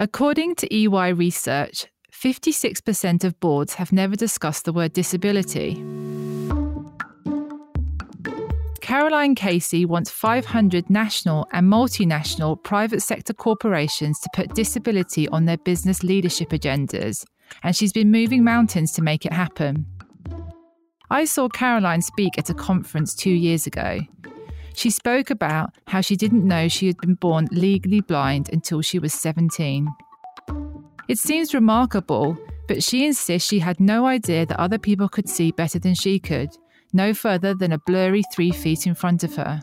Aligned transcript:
According 0.00 0.54
to 0.54 0.74
EY 0.74 1.12
research, 1.12 1.84
56% 2.10 3.22
of 3.22 3.38
boards 3.38 3.74
have 3.74 3.92
never 3.92 4.16
discussed 4.16 4.64
the 4.64 4.72
word 4.72 4.94
disability. 4.94 5.74
Caroline 8.80 9.34
Casey 9.34 9.84
wants 9.84 10.10
500 10.10 10.88
national 10.88 11.46
and 11.52 11.70
multinational 11.70 12.64
private 12.64 13.02
sector 13.02 13.34
corporations 13.34 14.18
to 14.20 14.30
put 14.34 14.54
disability 14.54 15.28
on 15.28 15.44
their 15.44 15.58
business 15.58 16.02
leadership 16.02 16.48
agendas, 16.48 17.22
and 17.62 17.76
she's 17.76 17.92
been 17.92 18.10
moving 18.10 18.42
mountains 18.42 18.92
to 18.92 19.02
make 19.02 19.26
it 19.26 19.34
happen. 19.34 19.84
I 21.10 21.26
saw 21.26 21.50
Caroline 21.50 22.00
speak 22.00 22.38
at 22.38 22.48
a 22.48 22.54
conference 22.54 23.14
two 23.14 23.28
years 23.28 23.66
ago. 23.66 24.00
She 24.74 24.90
spoke 24.90 25.30
about 25.30 25.74
how 25.86 26.00
she 26.00 26.16
didn't 26.16 26.46
know 26.46 26.68
she 26.68 26.86
had 26.86 26.96
been 26.98 27.14
born 27.14 27.48
legally 27.50 28.00
blind 28.00 28.48
until 28.52 28.82
she 28.82 28.98
was 28.98 29.12
17. 29.12 29.88
It 31.08 31.18
seems 31.18 31.54
remarkable, 31.54 32.38
but 32.68 32.82
she 32.82 33.04
insists 33.04 33.48
she 33.48 33.58
had 33.58 33.80
no 33.80 34.06
idea 34.06 34.46
that 34.46 34.60
other 34.60 34.78
people 34.78 35.08
could 35.08 35.28
see 35.28 35.50
better 35.50 35.78
than 35.78 35.94
she 35.94 36.18
could 36.18 36.50
no 36.92 37.14
further 37.14 37.54
than 37.54 37.72
a 37.72 37.78
blurry 37.78 38.22
three 38.32 38.50
feet 38.50 38.86
in 38.86 38.94
front 38.94 39.24
of 39.24 39.34
her. 39.36 39.62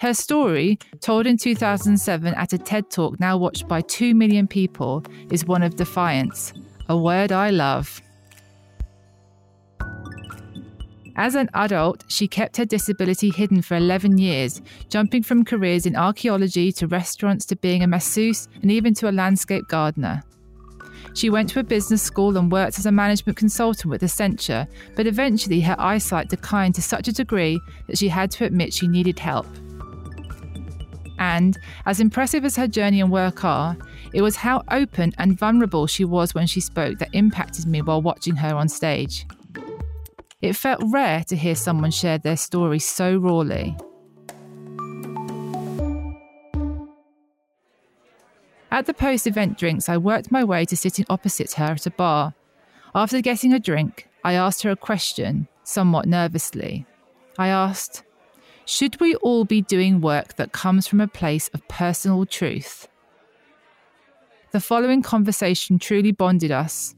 Her 0.00 0.14
story, 0.14 0.78
told 1.00 1.26
in 1.26 1.36
2007 1.36 2.34
at 2.34 2.52
a 2.52 2.58
TED 2.58 2.90
Talk 2.90 3.20
now 3.20 3.36
watched 3.36 3.68
by 3.68 3.82
2 3.82 4.14
million 4.14 4.46
people, 4.46 5.04
is 5.30 5.44
one 5.44 5.62
of 5.62 5.76
defiance, 5.76 6.54
a 6.88 6.96
word 6.96 7.32
I 7.32 7.50
love. 7.50 8.00
As 11.20 11.34
an 11.34 11.50
adult, 11.52 12.02
she 12.08 12.26
kept 12.26 12.56
her 12.56 12.64
disability 12.64 13.28
hidden 13.28 13.60
for 13.60 13.76
11 13.76 14.16
years, 14.16 14.62
jumping 14.88 15.22
from 15.22 15.44
careers 15.44 15.84
in 15.84 15.94
archaeology 15.94 16.72
to 16.72 16.86
restaurants 16.86 17.44
to 17.44 17.56
being 17.56 17.82
a 17.82 17.86
masseuse 17.86 18.48
and 18.62 18.70
even 18.72 18.94
to 18.94 19.10
a 19.10 19.12
landscape 19.12 19.68
gardener. 19.68 20.22
She 21.12 21.28
went 21.28 21.50
to 21.50 21.60
a 21.60 21.62
business 21.62 22.00
school 22.00 22.38
and 22.38 22.50
worked 22.50 22.78
as 22.78 22.86
a 22.86 22.90
management 22.90 23.36
consultant 23.36 23.90
with 23.90 24.00
Accenture, 24.00 24.66
but 24.96 25.06
eventually 25.06 25.60
her 25.60 25.76
eyesight 25.78 26.30
declined 26.30 26.74
to 26.76 26.82
such 26.82 27.06
a 27.06 27.12
degree 27.12 27.60
that 27.86 27.98
she 27.98 28.08
had 28.08 28.30
to 28.30 28.46
admit 28.46 28.72
she 28.72 28.88
needed 28.88 29.18
help. 29.18 29.46
And, 31.18 31.58
as 31.84 32.00
impressive 32.00 32.46
as 32.46 32.56
her 32.56 32.66
journey 32.66 33.02
and 33.02 33.12
work 33.12 33.44
are, 33.44 33.76
it 34.14 34.22
was 34.22 34.36
how 34.36 34.62
open 34.70 35.12
and 35.18 35.38
vulnerable 35.38 35.86
she 35.86 36.06
was 36.06 36.34
when 36.34 36.46
she 36.46 36.62
spoke 36.62 36.98
that 36.98 37.10
impacted 37.12 37.66
me 37.66 37.82
while 37.82 38.00
watching 38.00 38.36
her 38.36 38.54
on 38.54 38.70
stage. 38.70 39.26
It 40.40 40.56
felt 40.56 40.80
rare 40.86 41.22
to 41.24 41.36
hear 41.36 41.54
someone 41.54 41.90
share 41.90 42.18
their 42.18 42.36
story 42.36 42.78
so 42.78 43.16
rawly. 43.16 43.76
At 48.70 48.86
the 48.86 48.94
post 48.94 49.26
event 49.26 49.58
drinks, 49.58 49.88
I 49.88 49.98
worked 49.98 50.30
my 50.30 50.42
way 50.44 50.64
to 50.64 50.76
sitting 50.76 51.04
opposite 51.10 51.52
her 51.54 51.72
at 51.72 51.86
a 51.86 51.90
bar. 51.90 52.34
After 52.94 53.20
getting 53.20 53.52
a 53.52 53.58
drink, 53.58 54.08
I 54.24 54.34
asked 54.34 54.62
her 54.62 54.70
a 54.70 54.76
question, 54.76 55.48
somewhat 55.64 56.06
nervously. 56.06 56.86
I 57.36 57.48
asked, 57.48 58.04
Should 58.64 59.00
we 59.00 59.16
all 59.16 59.44
be 59.44 59.60
doing 59.60 60.00
work 60.00 60.36
that 60.36 60.52
comes 60.52 60.86
from 60.86 61.00
a 61.00 61.08
place 61.08 61.48
of 61.48 61.66
personal 61.68 62.24
truth? 62.24 62.88
The 64.52 64.60
following 64.60 65.02
conversation 65.02 65.78
truly 65.78 66.12
bonded 66.12 66.50
us. 66.50 66.94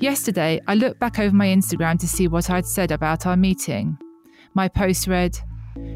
Yesterday, 0.00 0.60
I 0.68 0.74
looked 0.76 1.00
back 1.00 1.18
over 1.18 1.34
my 1.34 1.46
Instagram 1.46 1.98
to 1.98 2.06
see 2.06 2.28
what 2.28 2.50
I'd 2.50 2.66
said 2.66 2.92
about 2.92 3.26
our 3.26 3.36
meeting. 3.36 3.98
My 4.54 4.68
post 4.68 5.08
read, 5.08 5.36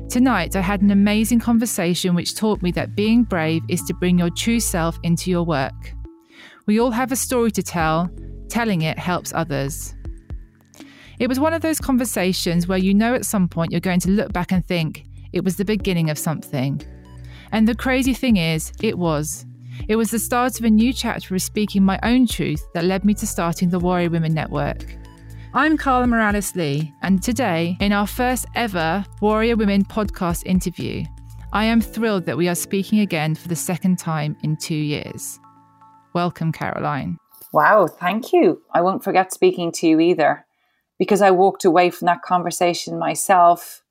Tonight, 0.09 0.57
I 0.57 0.61
had 0.61 0.83
an 0.83 0.91
amazing 0.91 1.39
conversation 1.39 2.17
which 2.17 2.35
taught 2.35 2.63
me 2.63 2.73
that 2.73 2.97
being 2.97 3.23
brave 3.23 3.63
is 3.69 3.81
to 3.83 3.95
bring 3.95 4.19
your 4.19 4.31
true 4.31 4.59
self 4.59 4.99
into 5.05 5.31
your 5.31 5.45
work. 5.45 5.95
We 6.67 6.81
all 6.81 6.91
have 6.91 7.13
a 7.13 7.17
story 7.17 7.53
to 7.53 7.63
tell, 7.63 8.11
telling 8.49 8.83
it 8.83 8.99
helps 8.99 9.33
others. 9.35 9.95
It 11.21 11.29
was 11.29 11.39
one 11.39 11.55
of 11.55 11.63
those 11.63 11.79
conversations 11.79 12.67
where 12.67 12.79
you 12.79 12.95
know 12.95 13.15
at 13.15 13.25
some 13.25 13.49
point 13.49 13.71
you're 13.71 13.81
going 13.81 14.01
to 14.01 14.11
look 14.11 14.33
back 14.33 14.51
and 14.51 14.67
think, 14.67 15.05
it 15.33 15.45
was 15.45 15.57
the 15.57 15.65
beginning 15.65 16.11
of 16.11 16.19
something. 16.19 16.83
And 17.53 17.69
the 17.69 17.77
crazy 17.77 18.15
thing 18.15 18.37
is, 18.37 18.73
it 18.83 18.99
was. 18.99 19.47
It 19.89 19.97
was 19.97 20.13
the 20.13 20.19
start 20.21 20.61
of 20.61 20.65
a 20.65 20.71
new 20.71 20.93
chapter 20.93 21.35
of 21.35 21.43
speaking 21.43 21.83
my 21.83 21.99
own 22.05 22.29
truth 22.29 22.65
that 22.73 22.85
led 22.85 23.05
me 23.05 23.15
to 23.15 23.27
starting 23.27 23.69
the 23.69 23.81
Warrior 23.81 24.11
Women 24.11 24.33
Network. 24.33 24.85
I'm 25.55 25.77
Carla 25.77 26.07
Morales 26.07 26.55
Lee, 26.55 26.95
and 27.03 27.21
today, 27.21 27.77
in 27.81 27.93
our 27.93 28.07
first 28.07 28.47
ever 28.55 29.05
Warrior 29.21 29.57
Women 29.57 29.85
podcast 29.85 30.47
interview, 30.47 31.05
I 31.53 31.65
am 31.65 31.81
thrilled 31.81 32.27
that 32.27 32.37
we 32.37 32.49
are 32.49 32.55
speaking 32.55 33.01
again 33.01 33.35
for 33.35 33.49
the 33.49 33.57
second 33.57 33.99
time 33.99 34.37
in 34.45 34.57
two 34.57 34.77
years. 34.77 35.41
Welcome, 36.15 36.53
Caroline. 36.53 37.19
Wow, 37.53 37.89
thank 37.89 38.33
you. 38.33 38.63
I 38.73 38.83
won't 38.83 39.03
forget 39.03 39.33
speaking 39.33 39.73
to 39.73 39.89
you 39.89 39.99
either, 39.99 40.47
because 40.97 41.21
I 41.21 41.33
walked 41.33 41.65
away 41.65 41.91
from 41.91 42.07
that 42.07 42.23
conversation 42.23 43.01
myself 43.01 43.83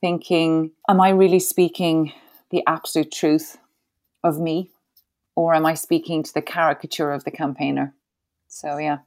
thinking, 0.00 0.70
Am 0.88 1.00
I 1.00 1.08
really 1.08 1.40
speaking 1.40 2.12
the 2.50 2.62
absolute 2.68 3.10
truth 3.10 3.58
of 4.22 4.38
me? 4.38 4.70
Or 5.36 5.54
am 5.54 5.64
I 5.64 5.74
speaking 5.74 6.22
to 6.22 6.34
the 6.34 6.42
caricature 6.42 7.12
of 7.12 7.24
the 7.24 7.30
campaigner? 7.30 7.94
So, 8.48 8.78
yeah. 8.78 8.98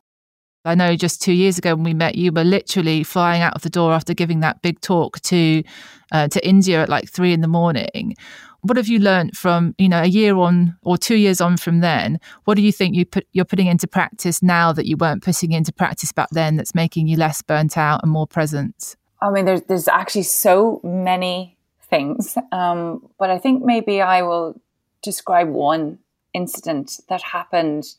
I 0.66 0.75
know 0.75 0.96
just 0.96 1.22
two 1.22 1.34
years 1.34 1.57
ago 1.57 1.75
when 1.75 1.84
we 1.84 1.94
met, 1.94 2.16
you 2.16 2.31
were 2.31 2.46
literally 2.46 3.03
flying 3.03 3.41
out 3.41 3.56
of 3.56 3.63
the 3.63 3.69
door 3.69 3.91
after 3.91 4.13
giving 4.13 4.40
that 4.40 4.62
big 4.62 4.79
talk 4.79 5.19
to 5.22 5.63
uh, 6.12 6.28
to 6.29 6.47
India 6.47 6.81
at 6.81 6.90
like 6.90 7.09
three 7.09 7.34
in 7.34 7.41
the 7.41 7.47
morning. 7.47 8.16
What 8.62 8.78
have 8.78 8.88
you 8.88 9.00
learned 9.00 9.35
from 9.35 9.75
you 9.78 9.90
know 9.90 10.02
a 10.02 10.07
year 10.07 10.38
on 10.38 10.78
or 10.81 10.97
two 10.97 11.18
years 11.18 11.41
on 11.41 11.57
from 11.57 11.81
then? 11.81 12.18
What 12.46 12.56
do 12.56 12.62
you 12.62 12.72
think 12.72 12.96
you 12.96 13.06
put 13.06 13.28
you're 13.34 13.44
putting 13.44 13.68
into 13.68 13.88
practice 13.88 14.41
now 14.41 14.72
that 14.72 14.85
you 14.85 14.96
weren't 14.96 15.22
putting 15.22 15.52
into 15.52 15.73
practice 15.73 16.13
back 16.13 16.29
then? 16.31 16.56
That's 16.56 16.73
making 16.73 17.07
you 17.07 17.18
less 17.18 17.41
burnt 17.41 17.78
out 17.78 18.02
and 18.02 18.12
more 18.12 18.28
present. 18.28 18.96
I 19.22 19.31
mean, 19.31 19.44
there's 19.44 19.63
there's 19.63 19.90
actually 19.90 20.23
so 20.23 20.79
many 20.81 21.57
things, 21.90 22.38
um, 22.53 23.09
but 23.19 23.29
I 23.29 23.38
think 23.38 23.66
maybe 23.66 24.02
I 24.02 24.22
will 24.22 24.62
describe 25.03 25.50
one 25.50 26.00
incident 26.34 27.00
that 27.09 27.22
happened 27.22 27.96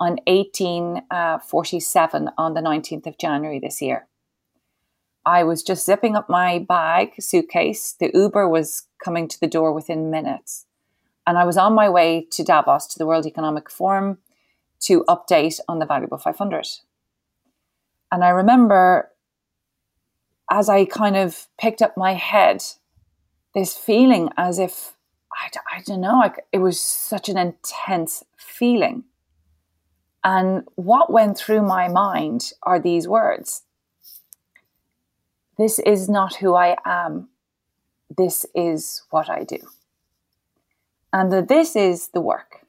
on 0.00 0.18
1847 0.26 2.28
uh, 2.28 2.32
on 2.36 2.54
the 2.54 2.60
19th 2.60 3.06
of 3.06 3.18
January 3.18 3.60
this 3.60 3.80
year. 3.80 4.08
I 5.24 5.44
was 5.44 5.62
just 5.62 5.86
zipping 5.86 6.16
up 6.16 6.28
my 6.28 6.58
bag, 6.58 7.12
suitcase. 7.20 7.94
The 7.98 8.10
Uber 8.12 8.48
was 8.48 8.88
coming 9.02 9.28
to 9.28 9.38
the 9.38 9.46
door 9.46 9.72
within 9.72 10.10
minutes. 10.10 10.66
And 11.24 11.38
I 11.38 11.44
was 11.44 11.56
on 11.56 11.74
my 11.74 11.88
way 11.88 12.26
to 12.32 12.42
Davos, 12.42 12.88
to 12.88 12.98
the 12.98 13.06
World 13.06 13.26
Economic 13.26 13.70
Forum, 13.70 14.18
to 14.80 15.04
update 15.08 15.60
on 15.68 15.78
the 15.78 15.86
Valuable 15.86 16.18
500. 16.18 16.66
And 18.10 18.24
I 18.24 18.30
remember 18.30 19.12
as 20.52 20.68
I 20.68 20.84
kind 20.84 21.16
of 21.16 21.48
picked 21.58 21.80
up 21.80 21.96
my 21.96 22.12
head, 22.12 22.62
this 23.54 23.74
feeling 23.74 24.28
as 24.36 24.58
if, 24.58 24.92
I, 25.40 25.50
I 25.76 25.82
don't 25.82 26.00
know, 26.00 26.30
it 26.52 26.58
was 26.58 26.80
such 26.80 27.28
an 27.28 27.38
intense 27.38 28.24
feeling. 28.36 29.04
And 30.24 30.68
what 30.76 31.12
went 31.12 31.36
through 31.36 31.62
my 31.62 31.88
mind 31.88 32.52
are 32.62 32.78
these 32.78 33.08
words 33.08 33.62
This 35.58 35.78
is 35.80 36.08
not 36.08 36.36
who 36.36 36.54
I 36.54 36.76
am. 36.84 37.28
This 38.16 38.46
is 38.54 39.02
what 39.10 39.28
I 39.28 39.44
do. 39.44 39.58
And 41.12 41.32
the, 41.32 41.42
this 41.42 41.76
is 41.76 42.08
the 42.08 42.20
work. 42.20 42.60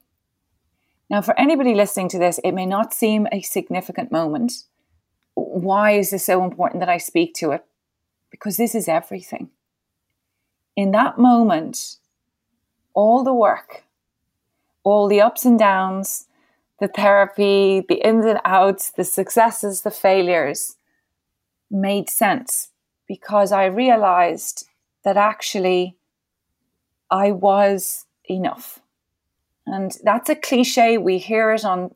Now, 1.10 1.22
for 1.22 1.38
anybody 1.38 1.74
listening 1.74 2.08
to 2.10 2.18
this, 2.18 2.40
it 2.42 2.52
may 2.52 2.66
not 2.66 2.92
seem 2.92 3.28
a 3.30 3.42
significant 3.42 4.10
moment. 4.10 4.64
Why 5.34 5.92
is 5.92 6.10
this 6.10 6.24
so 6.24 6.44
important 6.44 6.80
that 6.80 6.88
I 6.88 6.98
speak 6.98 7.34
to 7.34 7.52
it? 7.52 7.64
Because 8.30 8.56
this 8.56 8.74
is 8.74 8.88
everything. 8.88 9.50
In 10.76 10.90
that 10.90 11.18
moment, 11.18 11.96
all 12.94 13.22
the 13.24 13.34
work, 13.34 13.84
all 14.82 15.08
the 15.08 15.20
ups 15.20 15.44
and 15.44 15.58
downs, 15.58 16.26
the 16.80 16.88
therapy, 16.88 17.84
the 17.88 18.06
ins 18.06 18.24
and 18.24 18.40
outs, 18.44 18.90
the 18.90 19.04
successes, 19.04 19.82
the 19.82 19.90
failures 19.90 20.76
made 21.70 22.08
sense 22.08 22.70
because 23.06 23.52
I 23.52 23.66
realized 23.66 24.66
that 25.04 25.16
actually 25.16 25.96
I 27.10 27.30
was 27.30 28.06
enough. 28.28 28.80
And 29.66 29.96
that's 30.02 30.30
a 30.30 30.34
cliche. 30.34 30.98
We 30.98 31.18
hear 31.18 31.52
it 31.52 31.64
on 31.64 31.94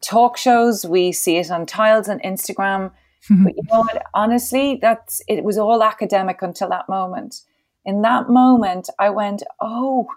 talk 0.00 0.36
shows, 0.36 0.84
we 0.86 1.12
see 1.12 1.36
it 1.36 1.50
on 1.50 1.66
tiles 1.66 2.08
on 2.08 2.20
Instagram. 2.20 2.92
but 3.30 3.54
you 3.54 3.62
know 3.70 3.80
what? 3.80 4.02
Honestly, 4.14 4.78
that's 4.80 5.20
it 5.28 5.44
was 5.44 5.58
all 5.58 5.82
academic 5.82 6.40
until 6.42 6.68
that 6.70 6.88
moment. 6.88 7.42
In 7.84 8.02
that 8.02 8.28
moment, 8.28 8.88
I 8.98 9.10
went, 9.10 9.42
oh, 9.60 10.08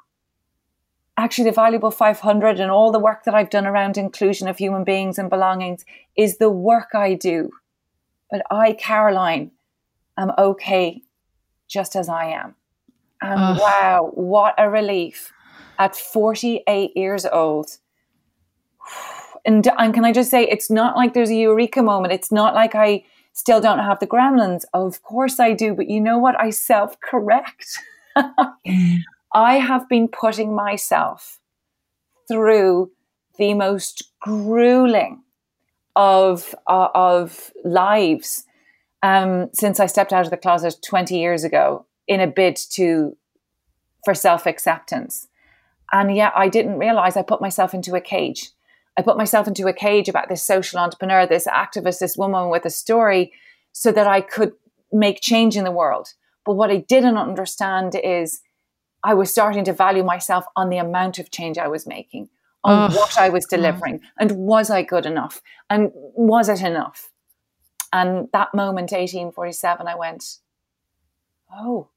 actually 1.17 1.49
the 1.49 1.55
valuable 1.55 1.91
500 1.91 2.59
and 2.59 2.71
all 2.71 2.91
the 2.91 2.99
work 2.99 3.23
that 3.23 3.35
I've 3.35 3.49
done 3.49 3.65
around 3.65 3.97
inclusion 3.97 4.47
of 4.47 4.57
human 4.57 4.83
beings 4.83 5.17
and 5.17 5.29
belongings 5.29 5.85
is 6.17 6.37
the 6.37 6.49
work 6.49 6.89
I 6.93 7.13
do. 7.13 7.51
But 8.31 8.41
I, 8.49 8.73
Caroline, 8.73 9.51
am 10.17 10.31
okay 10.37 11.01
just 11.67 11.95
as 11.95 12.09
I 12.09 12.25
am. 12.25 12.55
And 13.21 13.57
wow, 13.57 14.11
what 14.13 14.53
a 14.57 14.69
relief 14.69 15.31
at 15.79 15.95
48 15.95 16.95
years 16.95 17.25
old. 17.25 17.77
And, 19.45 19.67
and 19.77 19.93
can 19.93 20.05
I 20.05 20.13
just 20.13 20.31
say, 20.31 20.47
it's 20.47 20.71
not 20.71 20.95
like 20.95 21.13
there's 21.13 21.29
a 21.29 21.35
eureka 21.35 21.83
moment. 21.83 22.13
It's 22.13 22.31
not 22.31 22.53
like 22.53 22.75
I 22.75 23.03
still 23.33 23.59
don't 23.59 23.79
have 23.79 23.99
the 23.99 24.07
gremlins. 24.07 24.63
Of 24.73 25.01
course 25.03 25.39
I 25.39 25.53
do. 25.53 25.73
But 25.73 25.89
you 25.89 25.99
know 25.99 26.17
what? 26.17 26.39
I 26.39 26.51
self 26.51 26.99
correct. 26.99 27.77
I 29.35 29.55
have 29.55 29.89
been 29.89 30.07
putting 30.07 30.55
myself 30.55 31.39
through 32.27 32.91
the 33.37 33.53
most 33.55 34.11
grueling 34.21 35.23
of, 35.95 36.55
uh, 36.67 36.89
of 36.93 37.51
lives 37.63 38.45
um, 39.01 39.49
since 39.53 39.79
I 39.79 39.87
stepped 39.87 40.13
out 40.13 40.25
of 40.25 40.31
the 40.31 40.37
closet 40.37 40.77
20 40.85 41.17
years 41.17 41.43
ago 41.43 41.85
in 42.07 42.19
a 42.19 42.27
bid 42.27 42.55
to 42.71 43.17
for 44.05 44.13
self 44.13 44.45
acceptance. 44.45 45.27
And 45.91 46.15
yet 46.15 46.33
I 46.35 46.49
didn't 46.49 46.77
realize 46.79 47.17
I 47.17 47.21
put 47.21 47.41
myself 47.41 47.73
into 47.73 47.95
a 47.95 48.01
cage. 48.01 48.49
I 48.97 49.01
put 49.01 49.17
myself 49.17 49.47
into 49.47 49.67
a 49.67 49.73
cage 49.73 50.07
about 50.07 50.29
this 50.29 50.43
social 50.43 50.79
entrepreneur, 50.79 51.25
this 51.25 51.47
activist, 51.47 51.99
this 51.99 52.17
woman 52.17 52.49
with 52.49 52.65
a 52.65 52.69
story 52.69 53.33
so 53.71 53.91
that 53.91 54.07
I 54.07 54.21
could 54.21 54.53
make 54.91 55.19
change 55.21 55.57
in 55.57 55.63
the 55.63 55.71
world. 55.71 56.09
But 56.45 56.53
what 56.53 56.69
I 56.69 56.77
didn't 56.77 57.17
understand 57.17 57.95
is 57.95 58.41
I 59.03 59.13
was 59.13 59.31
starting 59.31 59.63
to 59.65 59.73
value 59.73 60.03
myself 60.03 60.45
on 60.55 60.69
the 60.69 60.77
amount 60.77 61.19
of 61.19 61.31
change 61.31 61.57
I 61.57 61.67
was 61.67 61.87
making, 61.87 62.29
on 62.63 62.91
oh, 62.91 62.95
what 62.95 63.17
I 63.17 63.29
was 63.29 63.45
delivering, 63.45 64.01
and 64.19 64.31
was 64.31 64.69
I 64.69 64.83
good 64.83 65.05
enough? 65.05 65.41
And 65.69 65.91
was 65.93 66.47
it 66.47 66.61
enough? 66.61 67.11
And 67.91 68.29
that 68.33 68.53
moment, 68.53 68.91
1847, 68.91 69.87
I 69.87 69.95
went, 69.95 70.37
oh, 71.53 71.89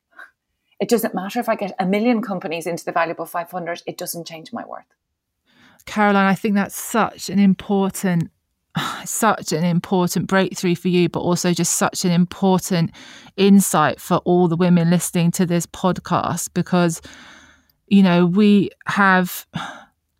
it 0.80 0.88
doesn't 0.88 1.14
matter 1.14 1.40
if 1.40 1.48
I 1.48 1.54
get 1.54 1.74
a 1.78 1.86
million 1.86 2.20
companies 2.22 2.66
into 2.66 2.84
the 2.84 2.92
valuable 2.92 3.26
500, 3.26 3.82
it 3.86 3.96
doesn't 3.96 4.26
change 4.26 4.52
my 4.52 4.64
worth. 4.64 4.84
Caroline, 5.86 6.26
I 6.26 6.34
think 6.34 6.54
that's 6.54 6.76
such 6.76 7.30
an 7.30 7.38
important 7.38 8.30
such 9.04 9.52
an 9.52 9.64
important 9.64 10.26
breakthrough 10.26 10.74
for 10.74 10.88
you, 10.88 11.08
but 11.08 11.20
also 11.20 11.52
just 11.52 11.74
such 11.74 12.04
an 12.04 12.10
important 12.10 12.90
insight 13.36 14.00
for 14.00 14.18
all 14.18 14.48
the 14.48 14.56
women 14.56 14.90
listening 14.90 15.30
to 15.32 15.46
this 15.46 15.66
podcast 15.66 16.50
because, 16.54 17.00
you 17.88 18.02
know, 18.02 18.26
we 18.26 18.70
have. 18.86 19.46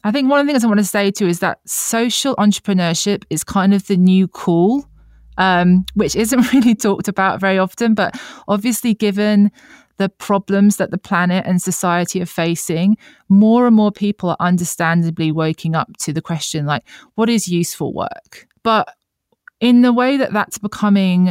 I 0.05 0.13
think 0.13 0.31
one 0.31 0.39
of 0.39 0.47
the 0.47 0.53
things 0.53 0.63
I 0.63 0.69
want 0.69 0.79
to 0.79 0.85
say 0.85 1.11
too 1.11 1.27
is 1.27 1.41
that 1.41 1.59
social 1.69 2.37
entrepreneurship 2.37 3.25
is 3.29 3.43
kind 3.43 3.75
of 3.75 3.89
the 3.89 3.97
new 3.97 4.29
cool, 4.29 4.89
um, 5.37 5.85
which 5.95 6.15
isn't 6.15 6.53
really 6.53 6.77
talked 6.77 7.09
about 7.09 7.41
very 7.41 7.59
often. 7.59 7.95
But 7.95 8.17
obviously, 8.47 8.95
given 8.95 9.51
the 9.99 10.09
problems 10.09 10.77
that 10.77 10.91
the 10.91 10.99
planet 10.99 11.45
and 11.47 11.61
society 11.61 12.21
are 12.21 12.27
facing, 12.27 12.97
more 13.29 13.67
and 13.67 13.77
more 13.77 13.93
people 13.93 14.31
are 14.31 14.37
understandably 14.41 15.33
waking 15.33 15.75
up 15.75 15.97
to 15.99 16.13
the 16.13 16.23
question 16.23 16.67
like, 16.67 16.85
what 17.15 17.29
is 17.29 17.49
useful 17.49 17.93
work? 17.93 18.47
But 18.63 18.95
in 19.61 19.83
the 19.83 19.93
way 19.93 20.17
that 20.17 20.33
that's 20.33 20.59
becoming 20.59 21.31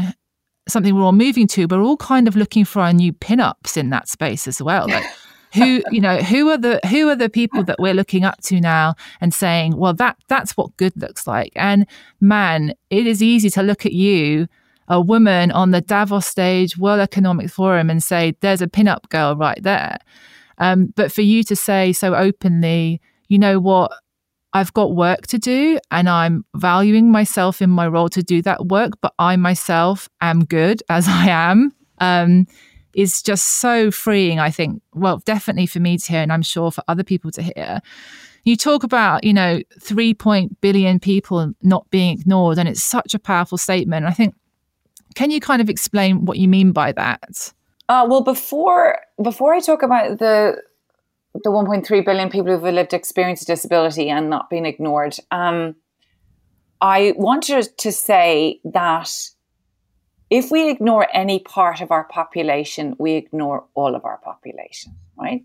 something 0.67 0.95
we're 0.95 1.03
all 1.03 1.11
moving 1.11 1.47
to, 1.47 1.65
we're 1.65 1.81
all 1.81 1.97
kind 1.97 2.27
of 2.27 2.35
looking 2.35 2.65
for 2.65 2.81
our 2.81 2.93
new 2.93 3.13
pinups 3.13 3.77
in 3.77 3.89
that 3.91 4.07
space 4.07 4.47
as 4.47 4.61
well. 4.61 4.87
Like, 4.87 5.05
who 5.55 5.81
you 5.89 6.01
know 6.01 6.17
who 6.17 6.49
are 6.49 6.57
the 6.57 6.79
who 6.89 7.09
are 7.09 7.15
the 7.15 7.29
people 7.29 7.63
that 7.63 7.79
we're 7.79 7.93
looking 7.93 8.25
up 8.25 8.41
to 8.41 8.59
now 8.59 8.93
and 9.21 9.33
saying 9.33 9.77
well 9.77 9.93
that 9.93 10.17
that's 10.27 10.57
what 10.57 10.75
good 10.75 10.91
looks 10.97 11.25
like 11.25 11.53
and 11.55 11.87
man 12.19 12.73
it 12.89 13.07
is 13.07 13.23
easy 13.23 13.49
to 13.49 13.63
look 13.63 13.85
at 13.85 13.93
you 13.93 14.47
a 14.87 15.01
woman 15.01 15.51
on 15.51 15.71
the 15.71 15.81
Davos 15.81 16.25
stage, 16.25 16.77
World 16.77 16.99
Economic 16.99 17.49
Forum, 17.49 17.89
and 17.89 18.03
say, 18.03 18.35
there's 18.41 18.61
a 18.61 18.67
pinup 18.67 19.09
girl 19.09 19.35
right 19.35 19.61
there. 19.61 19.97
Um, 20.57 20.93
but 20.95 21.11
for 21.11 21.21
you 21.21 21.43
to 21.43 21.55
say 21.55 21.91
so 21.91 22.15
openly, 22.15 23.01
you 23.27 23.39
know 23.39 23.59
what, 23.59 23.91
I've 24.53 24.73
got 24.73 24.95
work 24.95 25.27
to 25.27 25.37
do 25.37 25.79
and 25.91 26.07
I'm 26.07 26.45
valuing 26.55 27.11
myself 27.11 27.61
in 27.61 27.69
my 27.69 27.87
role 27.87 28.07
to 28.09 28.23
do 28.23 28.41
that 28.43 28.67
work, 28.67 28.93
but 29.01 29.13
I 29.19 29.35
myself 29.35 30.07
am 30.21 30.45
good 30.45 30.81
as 30.89 31.07
I 31.07 31.27
am, 31.27 31.73
um, 31.99 32.47
is 32.95 33.21
just 33.21 33.59
so 33.59 33.91
freeing, 33.91 34.39
I 34.39 34.51
think. 34.51 34.81
Well, 34.93 35.17
definitely 35.25 35.65
for 35.65 35.81
me 35.81 35.97
to 35.97 36.11
hear, 36.11 36.21
and 36.21 36.31
I'm 36.31 36.41
sure 36.41 36.71
for 36.71 36.83
other 36.87 37.03
people 37.03 37.31
to 37.31 37.41
hear. 37.41 37.81
You 38.45 38.55
talk 38.55 38.83
about, 38.83 39.25
you 39.25 39.33
know, 39.33 39.59
3 39.81 40.13
billion 40.61 40.99
people 40.99 41.51
not 41.61 41.89
being 41.89 42.17
ignored, 42.17 42.57
and 42.57 42.69
it's 42.69 42.83
such 42.83 43.13
a 43.13 43.19
powerful 43.19 43.57
statement. 43.57 44.05
I 44.05 44.11
think 44.11 44.35
can 45.15 45.31
you 45.31 45.39
kind 45.39 45.61
of 45.61 45.69
explain 45.69 46.25
what 46.25 46.37
you 46.37 46.47
mean 46.47 46.71
by 46.71 46.91
that? 46.91 47.53
Uh, 47.89 48.05
well, 48.07 48.21
before 48.21 48.99
before 49.21 49.53
I 49.53 49.59
talk 49.59 49.81
about 49.81 50.19
the 50.19 50.61
the 51.43 51.49
1.3 51.49 52.05
billion 52.05 52.29
people 52.29 52.51
who've 52.51 52.73
lived 52.73 52.93
experience 52.93 53.41
of 53.41 53.47
disability 53.47 54.09
and 54.09 54.29
not 54.29 54.49
been 54.49 54.65
ignored, 54.65 55.17
um, 55.31 55.75
I 56.79 57.13
wanted 57.17 57.77
to 57.79 57.91
say 57.91 58.61
that 58.63 59.11
if 60.29 60.49
we 60.49 60.69
ignore 60.69 61.07
any 61.13 61.39
part 61.39 61.81
of 61.81 61.91
our 61.91 62.05
population, 62.05 62.95
we 62.97 63.13
ignore 63.13 63.65
all 63.73 63.95
of 63.95 64.05
our 64.05 64.17
population, 64.17 64.93
right? 65.17 65.43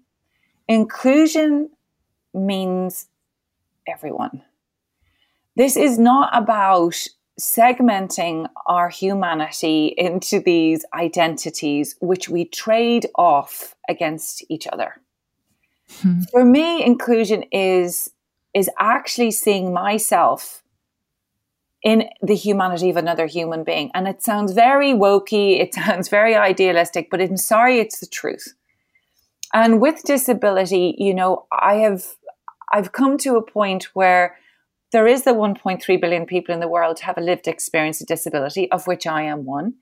Inclusion 0.69 1.71
means 2.33 3.07
everyone. 3.87 4.43
This 5.57 5.77
is 5.77 5.99
not 5.99 6.31
about 6.33 6.97
segmenting 7.41 8.49
our 8.67 8.89
humanity 8.89 9.95
into 9.97 10.41
these 10.41 10.85
identities 10.95 11.97
which 12.01 12.29
we 12.29 12.45
trade 12.45 13.07
off 13.15 13.75
against 13.89 14.45
each 14.49 14.67
other. 14.67 15.01
Hmm. 16.01 16.21
For 16.31 16.45
me, 16.45 16.85
inclusion 16.85 17.45
is 17.51 18.11
is 18.53 18.69
actually 18.79 19.31
seeing 19.31 19.73
myself 19.73 20.63
in 21.83 22.09
the 22.21 22.35
humanity 22.35 22.91
of 22.91 22.97
another 22.97 23.27
human 23.27 23.65
being. 23.65 23.91
And 23.95 24.07
it 24.09 24.23
sounds 24.23 24.53
very 24.53 24.93
wokey, 24.93 25.61
it 25.61 25.75
sounds 25.81 26.09
very 26.09 26.35
idealistic, 26.35 27.09
but 27.11 27.21
I'm 27.21 27.37
sorry, 27.37 27.79
it's 27.79 28.01
the 28.01 28.07
truth. 28.07 28.55
And 29.55 29.81
with 29.81 30.03
disability, 30.03 30.95
you 30.99 31.15
know, 31.15 31.47
I 31.51 31.77
have 31.77 32.05
I've 32.73 32.93
come 32.93 33.19
to 33.19 33.37
a 33.37 33.43
point 33.43 33.85
where 33.95 34.37
there 34.93 35.07
is 35.07 35.23
the 35.23 35.33
1.3 35.33 36.01
billion 36.01 36.27
people 36.27 36.55
in 36.55 36.61
the 36.61 36.69
world 36.69 37.01
have 37.01 37.19
a 37.19 37.23
lived 37.23 37.47
experience 37.47 38.01
of 38.01 38.07
disability, 38.07 38.71
of 38.71 38.87
which 38.87 39.07
I 39.07 39.23
am 39.23 39.45
one. 39.45 39.75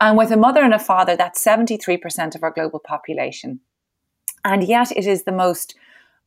And 0.00 0.18
with 0.18 0.32
a 0.32 0.36
mother 0.36 0.62
and 0.62 0.74
a 0.74 0.78
father, 0.78 1.16
that's 1.16 1.44
73% 1.44 2.34
of 2.34 2.42
our 2.42 2.50
global 2.50 2.80
population. 2.80 3.60
And 4.44 4.64
yet 4.64 4.90
it 4.92 5.06
is 5.06 5.22
the 5.22 5.32
most 5.32 5.76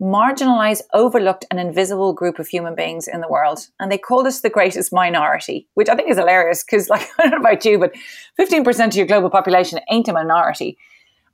marginalized, 0.02 0.82
overlooked, 0.94 1.46
and 1.50 1.60
invisible 1.60 2.14
group 2.14 2.40
of 2.40 2.48
human 2.48 2.76
beings 2.76 3.08
in 3.08 3.22
the 3.22 3.28
world. 3.28 3.68
And 3.80 3.92
they 3.92 3.98
call 3.98 4.28
us 4.28 4.42
the 4.42 4.50
greatest 4.50 4.94
minority, 4.94 5.68
which 5.74 5.90
I 5.90 5.96
think 5.96 6.10
is 6.10 6.18
hilarious 6.18 6.64
because, 6.64 6.90
like, 6.90 7.08
I 7.20 7.24
don't 7.24 7.32
know 7.32 7.50
about 7.50 7.66
you, 7.66 7.80
but 7.80 7.94
15% 8.40 8.88
of 8.88 8.96
your 8.96 9.08
global 9.08 9.30
population 9.30 9.80
ain't 9.92 10.08
a 10.08 10.14
minority. 10.14 10.78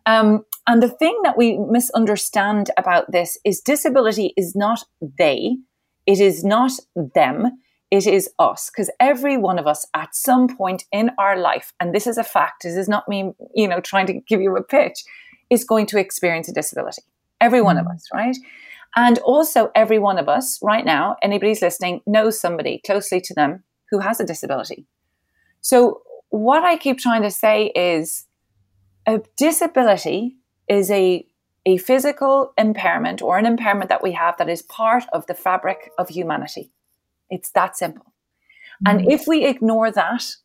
Um, 0.05 0.45
and 0.67 0.81
the 0.81 0.89
thing 0.89 1.19
that 1.23 1.38
we 1.38 1.57
misunderstand 1.57 2.71
about 2.77 3.11
this 3.11 3.38
is 3.45 3.61
disability 3.61 4.33
is 4.35 4.55
not 4.55 4.83
they, 5.19 5.57
it 6.05 6.20
is 6.20 6.43
not 6.43 6.72
them, 6.96 7.60
it 7.89 8.08
is 8.08 8.29
us. 8.39 8.70
Because 8.70 8.89
every 9.00 9.38
one 9.38 9.60
of 9.60 9.67
us 9.67 9.86
at 9.93 10.15
some 10.15 10.55
point 10.55 10.86
in 10.91 11.12
our 11.17 11.38
life, 11.38 11.74
and 11.79 11.93
this 11.93 12.08
is 12.08 12.17
a 12.17 12.24
fact, 12.24 12.63
this 12.63 12.75
is 12.75 12.89
not 12.89 13.08
me, 13.08 13.34
you 13.53 13.67
know, 13.67 13.81
trying 13.81 14.08
to 14.08 14.13
give 14.13 14.41
you 14.41 14.55
a 14.55 14.63
pitch, 14.63 15.03
is 15.50 15.63
going 15.63 15.86
to 15.88 16.00
experience 16.00 16.48
a 16.48 16.53
disability. 16.53 17.03
Every 17.39 17.62
one 17.62 17.75
mm. 17.75 17.81
of 17.81 17.88
us, 17.88 18.08
right? 18.13 18.38
And 18.96 19.20
also, 19.20 19.72
every 19.74 20.00
one 20.00 20.17
of 20.17 20.27
us 20.27 20.60
right 20.62 20.86
now, 20.86 21.15
anybody's 21.22 21.62
listening, 21.62 22.01
knows 22.05 22.39
somebody 22.39 22.81
closely 22.86 23.22
to 23.22 23.34
them 23.34 23.63
who 23.89 24.00
has 24.00 24.20
a 24.20 24.25
disability. 24.25 24.86
So, 25.62 26.01
what 26.29 26.63
I 26.63 26.77
keep 26.77 26.98
trying 26.98 27.22
to 27.24 27.31
say 27.31 27.67
is 27.75 28.25
a 29.05 29.22
disability 29.38 30.38
is 30.67 30.91
a 30.91 31.25
a 31.65 31.77
physical 31.77 32.53
impairment 32.57 33.21
or 33.21 33.37
an 33.37 33.45
impairment 33.45 33.89
that 33.89 34.03
we 34.03 34.13
have 34.13 34.37
that 34.37 34.49
is 34.49 34.61
part 34.63 35.03
of 35.13 35.25
the 35.27 35.35
fabric 35.35 35.91
of 35.97 36.09
humanity. 36.09 36.71
It's 37.29 37.51
that 37.51 37.77
simple. 37.77 38.13
Mm-hmm. 38.83 38.99
And 38.99 39.11
if 39.11 39.27
we 39.27 39.45
ignore 39.45 39.91
that, 39.91 40.35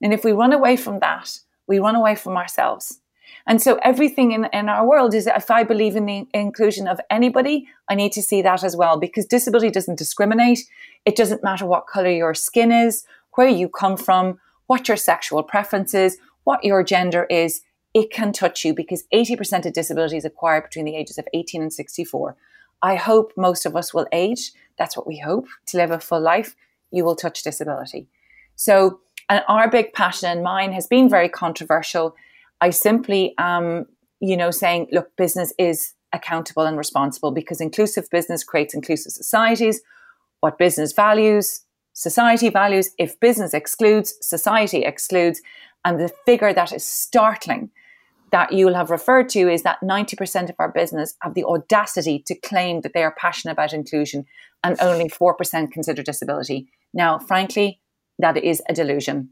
and 0.00 0.12
if 0.12 0.24
we 0.24 0.32
run 0.32 0.52
away 0.52 0.76
from 0.76 1.00
that, 1.00 1.38
we 1.66 1.78
run 1.78 1.96
away 1.96 2.14
from 2.14 2.36
ourselves. 2.36 3.00
And 3.46 3.60
so 3.60 3.78
everything 3.82 4.32
in, 4.32 4.46
in 4.52 4.68
our 4.68 4.86
world 4.86 5.14
is 5.14 5.26
if 5.26 5.50
I 5.50 5.64
believe 5.64 5.96
in 5.96 6.06
the 6.06 6.26
inclusion 6.32 6.86
of 6.86 7.00
anybody, 7.10 7.68
I 7.88 7.94
need 7.94 8.12
to 8.12 8.22
see 8.22 8.42
that 8.42 8.64
as 8.64 8.76
well 8.76 8.98
because 8.98 9.26
disability 9.26 9.70
doesn't 9.70 9.98
discriminate. 9.98 10.60
It 11.04 11.16
doesn't 11.16 11.42
matter 11.42 11.66
what 11.66 11.86
color 11.86 12.10
your 12.10 12.34
skin 12.34 12.72
is, 12.72 13.04
where 13.34 13.48
you 13.48 13.68
come 13.68 13.96
from, 13.96 14.38
what 14.66 14.88
your 14.88 14.96
sexual 14.96 15.42
preference 15.42 15.94
is, 15.94 16.18
what 16.44 16.64
your 16.64 16.82
gender 16.82 17.24
is 17.24 17.62
it 17.94 18.10
can 18.10 18.32
touch 18.32 18.64
you 18.64 18.74
because 18.74 19.04
80% 19.14 19.64
of 19.64 19.72
disabilities 19.72 20.24
acquired 20.24 20.64
between 20.64 20.84
the 20.84 20.96
ages 20.96 21.16
of 21.16 21.28
18 21.32 21.62
and 21.62 21.72
64. 21.72 22.36
I 22.82 22.96
hope 22.96 23.32
most 23.36 23.64
of 23.64 23.76
us 23.76 23.94
will 23.94 24.06
age. 24.12 24.52
That's 24.76 24.96
what 24.96 25.06
we 25.06 25.18
hope 25.18 25.46
to 25.66 25.76
live 25.76 25.92
a 25.92 26.00
full 26.00 26.20
life. 26.20 26.56
You 26.90 27.04
will 27.04 27.14
touch 27.14 27.42
disability. 27.42 28.08
So, 28.56 29.00
and 29.30 29.42
our 29.48 29.70
big 29.70 29.92
passion 29.92 30.28
and 30.28 30.42
mine 30.42 30.72
has 30.72 30.86
been 30.88 31.08
very 31.08 31.28
controversial. 31.28 32.14
I 32.60 32.70
simply 32.70 33.34
am, 33.38 33.86
you 34.20 34.36
know, 34.36 34.50
saying, 34.50 34.88
look, 34.92 35.16
business 35.16 35.52
is 35.56 35.94
accountable 36.12 36.64
and 36.64 36.76
responsible 36.76 37.30
because 37.30 37.60
inclusive 37.60 38.10
business 38.10 38.44
creates 38.44 38.74
inclusive 38.74 39.12
societies. 39.12 39.80
What 40.40 40.58
business 40.58 40.92
values, 40.92 41.64
society 41.92 42.50
values. 42.50 42.90
If 42.98 43.18
business 43.20 43.54
excludes, 43.54 44.14
society 44.20 44.82
excludes. 44.84 45.40
And 45.84 46.00
the 46.00 46.10
figure 46.26 46.52
that 46.52 46.72
is 46.72 46.84
startling 46.84 47.70
that 48.34 48.50
you 48.50 48.66
will 48.66 48.74
have 48.74 48.90
referred 48.90 49.28
to 49.28 49.48
is 49.48 49.62
that 49.62 49.80
90% 49.80 50.50
of 50.50 50.56
our 50.58 50.72
business 50.72 51.14
have 51.22 51.34
the 51.34 51.44
audacity 51.44 52.20
to 52.26 52.34
claim 52.34 52.80
that 52.80 52.92
they 52.92 53.04
are 53.04 53.14
passionate 53.16 53.52
about 53.52 53.72
inclusion 53.72 54.24
and 54.64 54.76
only 54.80 55.08
4% 55.08 55.70
consider 55.70 56.02
disability. 56.02 56.66
Now, 56.92 57.16
frankly, 57.16 57.80
that 58.18 58.36
is 58.36 58.60
a 58.68 58.74
delusion. 58.74 59.30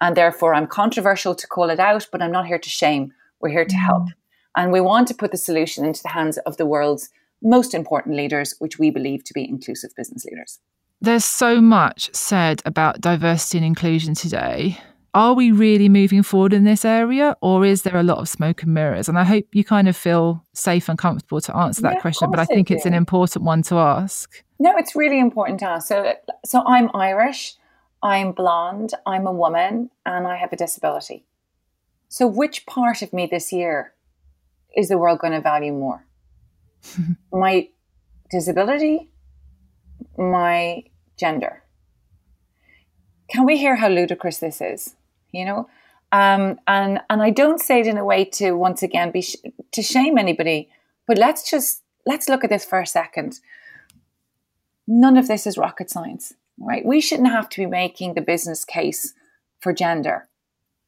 And 0.00 0.16
therefore, 0.16 0.54
I'm 0.54 0.68
controversial 0.68 1.34
to 1.34 1.48
call 1.48 1.68
it 1.68 1.80
out, 1.80 2.06
but 2.12 2.22
I'm 2.22 2.30
not 2.30 2.46
here 2.46 2.60
to 2.60 2.68
shame. 2.68 3.12
We're 3.40 3.48
here 3.48 3.64
to 3.64 3.76
help. 3.76 4.04
Mm. 4.04 4.12
And 4.56 4.72
we 4.72 4.80
want 4.80 5.08
to 5.08 5.14
put 5.14 5.32
the 5.32 5.36
solution 5.36 5.84
into 5.84 6.04
the 6.04 6.10
hands 6.10 6.38
of 6.46 6.56
the 6.56 6.66
world's 6.66 7.10
most 7.42 7.74
important 7.74 8.14
leaders, 8.14 8.54
which 8.60 8.78
we 8.78 8.88
believe 8.88 9.24
to 9.24 9.34
be 9.34 9.48
inclusive 9.48 9.90
business 9.96 10.24
leaders. 10.24 10.60
There's 11.00 11.24
so 11.24 11.60
much 11.60 12.14
said 12.14 12.62
about 12.64 13.00
diversity 13.00 13.58
and 13.58 13.66
inclusion 13.66 14.14
today. 14.14 14.78
Are 15.14 15.32
we 15.32 15.52
really 15.52 15.88
moving 15.88 16.24
forward 16.24 16.52
in 16.52 16.64
this 16.64 16.84
area, 16.84 17.36
or 17.40 17.64
is 17.64 17.82
there 17.82 17.96
a 17.96 18.02
lot 18.02 18.18
of 18.18 18.28
smoke 18.28 18.64
and 18.64 18.74
mirrors? 18.74 19.08
And 19.08 19.16
I 19.16 19.22
hope 19.22 19.46
you 19.52 19.62
kind 19.62 19.88
of 19.88 19.96
feel 19.96 20.44
safe 20.54 20.88
and 20.88 20.98
comfortable 20.98 21.40
to 21.40 21.56
answer 21.56 21.82
that 21.82 21.94
yeah, 21.94 22.00
question, 22.00 22.32
but 22.32 22.40
I 22.40 22.44
think 22.44 22.68
it's 22.68 22.84
an 22.84 22.94
important 22.94 23.44
one 23.44 23.62
to 23.62 23.76
ask. 23.76 24.42
No, 24.58 24.76
it's 24.76 24.96
really 24.96 25.20
important 25.20 25.60
to 25.60 25.66
ask. 25.66 25.86
So, 25.86 26.14
so 26.44 26.64
I'm 26.66 26.90
Irish, 26.94 27.54
I'm 28.02 28.32
blonde, 28.32 28.90
I'm 29.06 29.28
a 29.28 29.32
woman, 29.32 29.90
and 30.04 30.26
I 30.26 30.34
have 30.36 30.52
a 30.52 30.56
disability. 30.56 31.24
So, 32.08 32.26
which 32.26 32.66
part 32.66 33.00
of 33.00 33.12
me 33.12 33.26
this 33.26 33.52
year 33.52 33.94
is 34.76 34.88
the 34.88 34.98
world 34.98 35.20
going 35.20 35.32
to 35.32 35.40
value 35.40 35.72
more? 35.72 36.04
my 37.32 37.68
disability, 38.32 39.10
my 40.18 40.82
gender? 41.16 41.62
Can 43.28 43.44
we 43.44 43.58
hear 43.58 43.76
how 43.76 43.88
ludicrous 43.88 44.38
this 44.38 44.60
is? 44.60 44.96
You 45.34 45.44
know, 45.44 45.68
um, 46.12 46.60
and 46.68 47.00
and 47.10 47.22
I 47.22 47.30
don't 47.30 47.60
say 47.60 47.80
it 47.80 47.88
in 47.88 47.98
a 47.98 48.04
way 48.04 48.24
to 48.24 48.52
once 48.52 48.82
again 48.82 49.10
be 49.10 49.22
sh- 49.22 49.36
to 49.72 49.82
shame 49.82 50.16
anybody, 50.16 50.68
but 51.08 51.18
let's 51.18 51.50
just 51.50 51.82
let's 52.06 52.28
look 52.28 52.44
at 52.44 52.50
this 52.50 52.64
for 52.64 52.80
a 52.80 52.86
second. 52.86 53.40
None 54.86 55.16
of 55.16 55.26
this 55.26 55.46
is 55.46 55.58
rocket 55.58 55.90
science, 55.90 56.34
right? 56.58 56.84
We 56.84 57.00
shouldn't 57.00 57.30
have 57.30 57.48
to 57.50 57.62
be 57.62 57.66
making 57.66 58.14
the 58.14 58.20
business 58.20 58.64
case 58.64 59.14
for 59.60 59.72
gender 59.72 60.28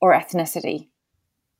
or 0.00 0.12
ethnicity 0.12 0.88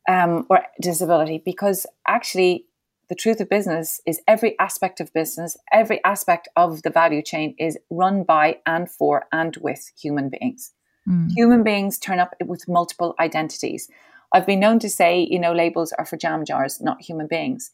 um, 0.09 0.47
or 0.49 0.62
disability 0.81 1.43
because 1.45 1.87
actually 2.07 2.66
the 3.09 3.14
truth 3.14 3.40
of 3.40 3.49
business 3.49 4.00
is 4.07 4.21
every 4.28 4.59
aspect 4.59 5.00
of 5.00 5.12
business, 5.12 5.57
every 5.73 6.02
aspect 6.05 6.49
of 6.57 6.83
the 6.83 6.90
value 6.90 7.23
chain 7.23 7.55
is 7.59 7.78
run 7.90 8.23
by 8.23 8.59
and 8.66 8.90
for 8.90 9.26
and 9.33 9.57
with 9.57 9.90
human 10.00 10.28
beings. 10.28 10.73
Mm. 11.09 11.31
Human 11.33 11.63
beings 11.63 11.99
turn 11.99 12.19
up 12.19 12.35
with 12.45 12.69
multiple 12.69 13.15
identities. 13.19 13.89
I've 14.33 14.47
been 14.47 14.61
known 14.61 14.79
to 14.81 14.89
say, 14.89 15.27
you 15.31 15.39
know, 15.39 15.53
labels 15.53 15.93
are 15.93 16.05
for 16.05 16.17
jam 16.17 16.45
jars, 16.45 16.81
not 16.81 17.01
human 17.01 17.27
beings. 17.27 17.71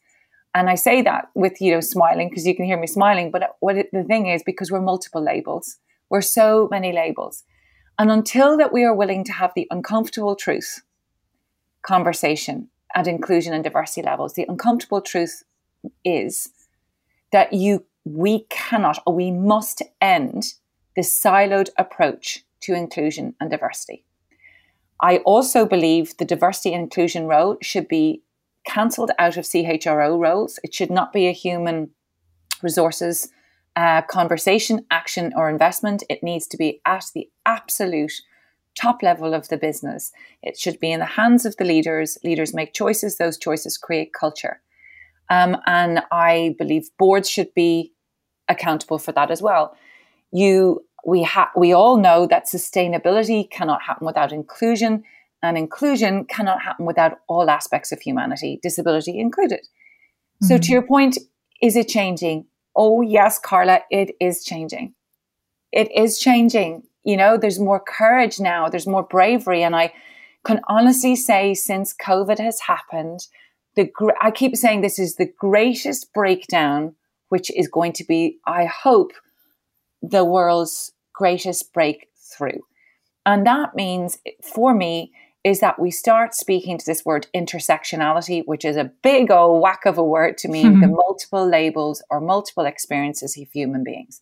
And 0.55 0.69
I 0.69 0.75
say 0.75 1.01
that 1.01 1.29
with, 1.33 1.59
you 1.59 1.73
know, 1.73 1.81
smiling 1.81 2.29
because 2.29 2.45
you 2.45 2.55
can 2.55 2.65
hear 2.65 2.79
me 2.79 2.87
smiling. 2.87 3.31
But 3.31 3.55
what 3.59 3.75
it, 3.75 3.89
the 3.91 4.03
thing 4.03 4.27
is, 4.27 4.43
because 4.43 4.71
we're 4.71 4.81
multiple 4.81 5.23
labels, 5.23 5.77
we're 6.09 6.21
so 6.21 6.67
many 6.69 6.91
labels. 6.91 7.43
And 7.97 8.11
until 8.11 8.57
that 8.57 8.71
we 8.71 8.83
are 8.83 8.95
willing 8.95 9.23
to 9.25 9.33
have 9.33 9.51
the 9.55 9.67
uncomfortable 9.71 10.35
truth 10.35 10.81
conversation 11.83 12.69
at 12.95 13.07
inclusion 13.07 13.53
and 13.53 13.63
diversity 13.63 14.01
levels. 14.01 14.33
The 14.33 14.45
uncomfortable 14.47 15.01
truth 15.01 15.43
is 16.03 16.49
that 17.31 17.53
you 17.53 17.85
we 18.05 18.45
cannot 18.49 19.01
or 19.05 19.13
we 19.13 19.31
must 19.31 19.81
end 20.01 20.55
this 20.95 21.17
siloed 21.17 21.69
approach 21.77 22.43
to 22.63 22.73
inclusion 22.73 23.35
and 23.39 23.49
diversity. 23.49 24.05
I 25.01 25.17
also 25.19 25.65
believe 25.65 26.17
the 26.17 26.25
diversity 26.25 26.73
and 26.73 26.83
inclusion 26.83 27.27
role 27.27 27.57
should 27.61 27.87
be 27.87 28.23
cancelled 28.65 29.11
out 29.19 29.37
of 29.37 29.45
CHRO 29.45 30.17
roles. 30.17 30.59
It 30.63 30.73
should 30.73 30.91
not 30.91 31.11
be 31.11 31.27
a 31.27 31.33
human 31.33 31.89
resources 32.61 33.29
uh, 33.75 34.03
conversation, 34.03 34.85
action, 34.91 35.33
or 35.35 35.49
investment. 35.49 36.03
It 36.09 36.23
needs 36.23 36.47
to 36.47 36.57
be 36.57 36.79
at 36.85 37.05
the 37.13 37.29
absolute 37.45 38.13
top 38.75 39.01
level 39.01 39.33
of 39.33 39.47
the 39.49 39.57
business. 39.57 40.11
It 40.41 40.57
should 40.57 40.79
be 40.79 40.91
in 40.91 40.99
the 40.99 41.05
hands 41.05 41.45
of 41.45 41.57
the 41.57 41.65
leaders. 41.65 42.17
Leaders 42.23 42.53
make 42.53 42.73
choices, 42.73 43.17
those 43.17 43.37
choices 43.37 43.77
create 43.77 44.13
culture. 44.13 44.61
Um, 45.29 45.57
and 45.65 46.01
I 46.11 46.55
believe 46.57 46.89
boards 46.97 47.29
should 47.29 47.53
be 47.53 47.93
accountable 48.47 48.99
for 48.99 49.11
that 49.13 49.31
as 49.31 49.41
well. 49.41 49.75
You, 50.31 50.85
we, 51.05 51.23
ha- 51.23 51.51
we 51.55 51.73
all 51.73 51.97
know 51.97 52.27
that 52.27 52.45
sustainability 52.45 53.49
cannot 53.49 53.81
happen 53.83 54.05
without 54.05 54.31
inclusion, 54.31 55.03
and 55.41 55.57
inclusion 55.57 56.25
cannot 56.25 56.61
happen 56.61 56.85
without 56.85 57.19
all 57.27 57.49
aspects 57.49 57.91
of 57.91 57.99
humanity, 58.01 58.59
disability 58.63 59.19
included. 59.19 59.59
Mm-hmm. 59.59 60.47
So, 60.47 60.57
to 60.57 60.71
your 60.71 60.81
point, 60.81 61.17
is 61.61 61.75
it 61.75 61.87
changing? 61.87 62.45
Oh, 62.75 63.01
yes, 63.01 63.39
Carla, 63.39 63.81
it 63.91 64.15
is 64.19 64.43
changing. 64.43 64.93
It 65.71 65.91
is 65.91 66.19
changing 66.19 66.83
you 67.03 67.17
know, 67.17 67.37
there's 67.37 67.59
more 67.59 67.79
courage 67.79 68.39
now, 68.39 68.69
there's 68.69 68.87
more 68.87 69.03
bravery. 69.03 69.63
And 69.63 69.75
I 69.75 69.93
can 70.45 70.61
honestly 70.67 71.15
say, 71.15 71.53
since 71.53 71.93
COVID 71.93 72.39
has 72.39 72.61
happened, 72.61 73.27
the 73.75 73.89
I 74.21 74.31
keep 74.31 74.55
saying 74.55 74.81
this 74.81 74.99
is 74.99 75.15
the 75.15 75.31
greatest 75.37 76.13
breakdown, 76.13 76.95
which 77.29 77.51
is 77.55 77.67
going 77.67 77.93
to 77.93 78.03
be, 78.03 78.37
I 78.45 78.65
hope, 78.65 79.11
the 80.03 80.23
world's 80.23 80.91
greatest 81.13 81.73
breakthrough. 81.73 82.59
And 83.25 83.47
that 83.47 83.73
means 83.73 84.19
for 84.43 84.73
me 84.75 85.11
is 85.43 85.59
that 85.61 85.79
we 85.79 85.91
start 85.91 86.35
speaking 86.35 86.77
to 86.77 86.85
this 86.85 87.03
word 87.03 87.27
intersectionality, 87.35 88.43
which 88.45 88.63
is 88.63 88.77
a 88.77 88.91
big 89.01 89.31
old 89.31 89.61
whack 89.61 89.85
of 89.85 89.97
a 89.97 90.03
word 90.03 90.37
to 90.37 90.47
mean 90.47 90.79
the 90.79 90.87
multiple 91.05 91.47
labels 91.47 92.03
or 92.09 92.21
multiple 92.21 92.65
experiences 92.65 93.37
of 93.37 93.49
human 93.51 93.83
beings 93.83 94.21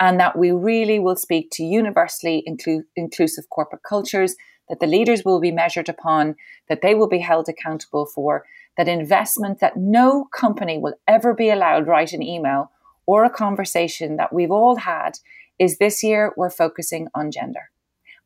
and 0.00 0.18
that 0.20 0.36
we 0.36 0.50
really 0.50 0.98
will 0.98 1.16
speak 1.16 1.50
to 1.52 1.62
universally 1.62 2.42
inclu- 2.48 2.84
inclusive 2.96 3.48
corporate 3.50 3.82
cultures, 3.88 4.34
that 4.68 4.80
the 4.80 4.86
leaders 4.86 5.24
will 5.24 5.40
be 5.40 5.52
measured 5.52 5.88
upon, 5.88 6.34
that 6.68 6.80
they 6.82 6.94
will 6.94 7.08
be 7.08 7.18
held 7.18 7.48
accountable 7.48 8.06
for, 8.06 8.44
that 8.76 8.88
investment 8.88 9.60
that 9.60 9.76
no 9.76 10.24
company 10.36 10.78
will 10.78 10.94
ever 11.06 11.32
be 11.32 11.48
allowed 11.48 11.86
write 11.86 12.12
an 12.12 12.22
email 12.22 12.70
or 13.06 13.24
a 13.24 13.30
conversation 13.30 14.16
that 14.16 14.32
we've 14.32 14.50
all 14.50 14.76
had 14.76 15.18
is 15.58 15.78
this 15.78 16.02
year 16.02 16.32
we're 16.36 16.50
focusing 16.50 17.08
on 17.14 17.30
gender. 17.30 17.70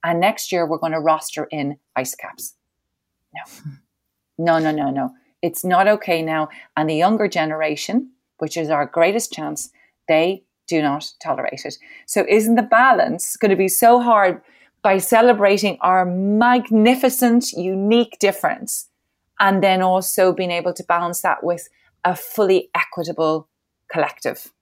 And 0.05 0.21
next 0.21 0.53
year 0.53 0.67
we're 0.67 0.79
going 0.79 0.93
to 0.93 1.01
roster 1.01 1.49
in 1.51 1.79
ice 1.97 2.15
caps. 2.15 2.55
No. 3.35 3.73
No, 4.39 4.59
no, 4.59 4.71
no, 4.71 4.91
no. 4.91 5.11
It's 5.43 5.65
not 5.65 5.89
okay 5.89 6.23
now. 6.23 6.49
And 6.77 6.89
the 6.89 6.95
younger 6.95 7.29
generation, 7.29 8.11
which 8.39 8.57
is 8.57 8.71
our 8.71 8.87
greatest 8.87 9.33
chance, 9.33 9.71
they 10.07 10.45
do 10.69 10.81
not 10.83 11.13
tolerate 11.21 11.65
it. 11.65 11.77
So, 12.07 12.25
isn't 12.29 12.55
the 12.55 12.63
balance 12.63 13.37
going 13.37 13.51
to 13.51 13.57
be 13.57 13.69
so 13.69 14.01
hard 14.01 14.41
by 14.83 14.99
celebrating 14.99 15.79
our 15.81 16.05
magnificent, 16.05 17.53
unique 17.53 18.19
difference 18.21 18.89
and 19.41 19.63
then 19.63 19.83
also 19.83 20.33
being 20.33 20.51
able 20.51 20.73
to 20.75 20.85
balance 20.85 21.23
that 21.23 21.43
with 21.43 21.69
a 22.05 22.15
fully 22.15 22.71
equitable 22.75 23.49
collective? 23.91 24.53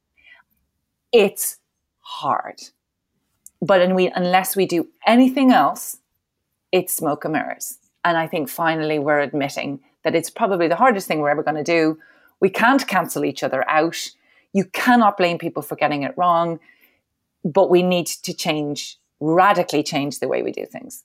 It's 1.16 1.58
hard. 2.00 2.62
But 3.62 3.94
we, 3.94 4.08
unless 4.08 4.54
we 4.54 4.66
do 4.66 4.88
anything 5.06 5.50
else, 5.50 5.98
it's 6.72 6.94
smoke 6.94 7.24
and 7.24 7.32
mirrors. 7.32 7.78
And 8.04 8.16
I 8.16 8.26
think 8.26 8.48
finally 8.48 8.98
we're 8.98 9.20
admitting 9.20 9.80
that 10.04 10.14
it's 10.14 10.30
probably 10.30 10.68
the 10.68 10.76
hardest 10.76 11.08
thing 11.08 11.20
we're 11.20 11.30
ever 11.30 11.42
going 11.42 11.56
to 11.56 11.64
do. 11.64 11.98
We 12.38 12.50
can't 12.50 12.86
cancel 12.86 13.24
each 13.24 13.42
other 13.42 13.68
out 13.68 14.10
you 14.56 14.64
cannot 14.72 15.18
blame 15.18 15.36
people 15.36 15.62
for 15.62 15.76
getting 15.76 16.02
it 16.02 16.14
wrong, 16.16 16.60
but 17.44 17.68
we 17.68 17.82
need 17.82 18.06
to 18.06 18.32
change, 18.32 18.98
radically 19.20 19.82
change 19.82 20.18
the 20.18 20.28
way 20.28 20.42
we 20.42 20.50
do 20.50 20.64
things. 20.64 21.04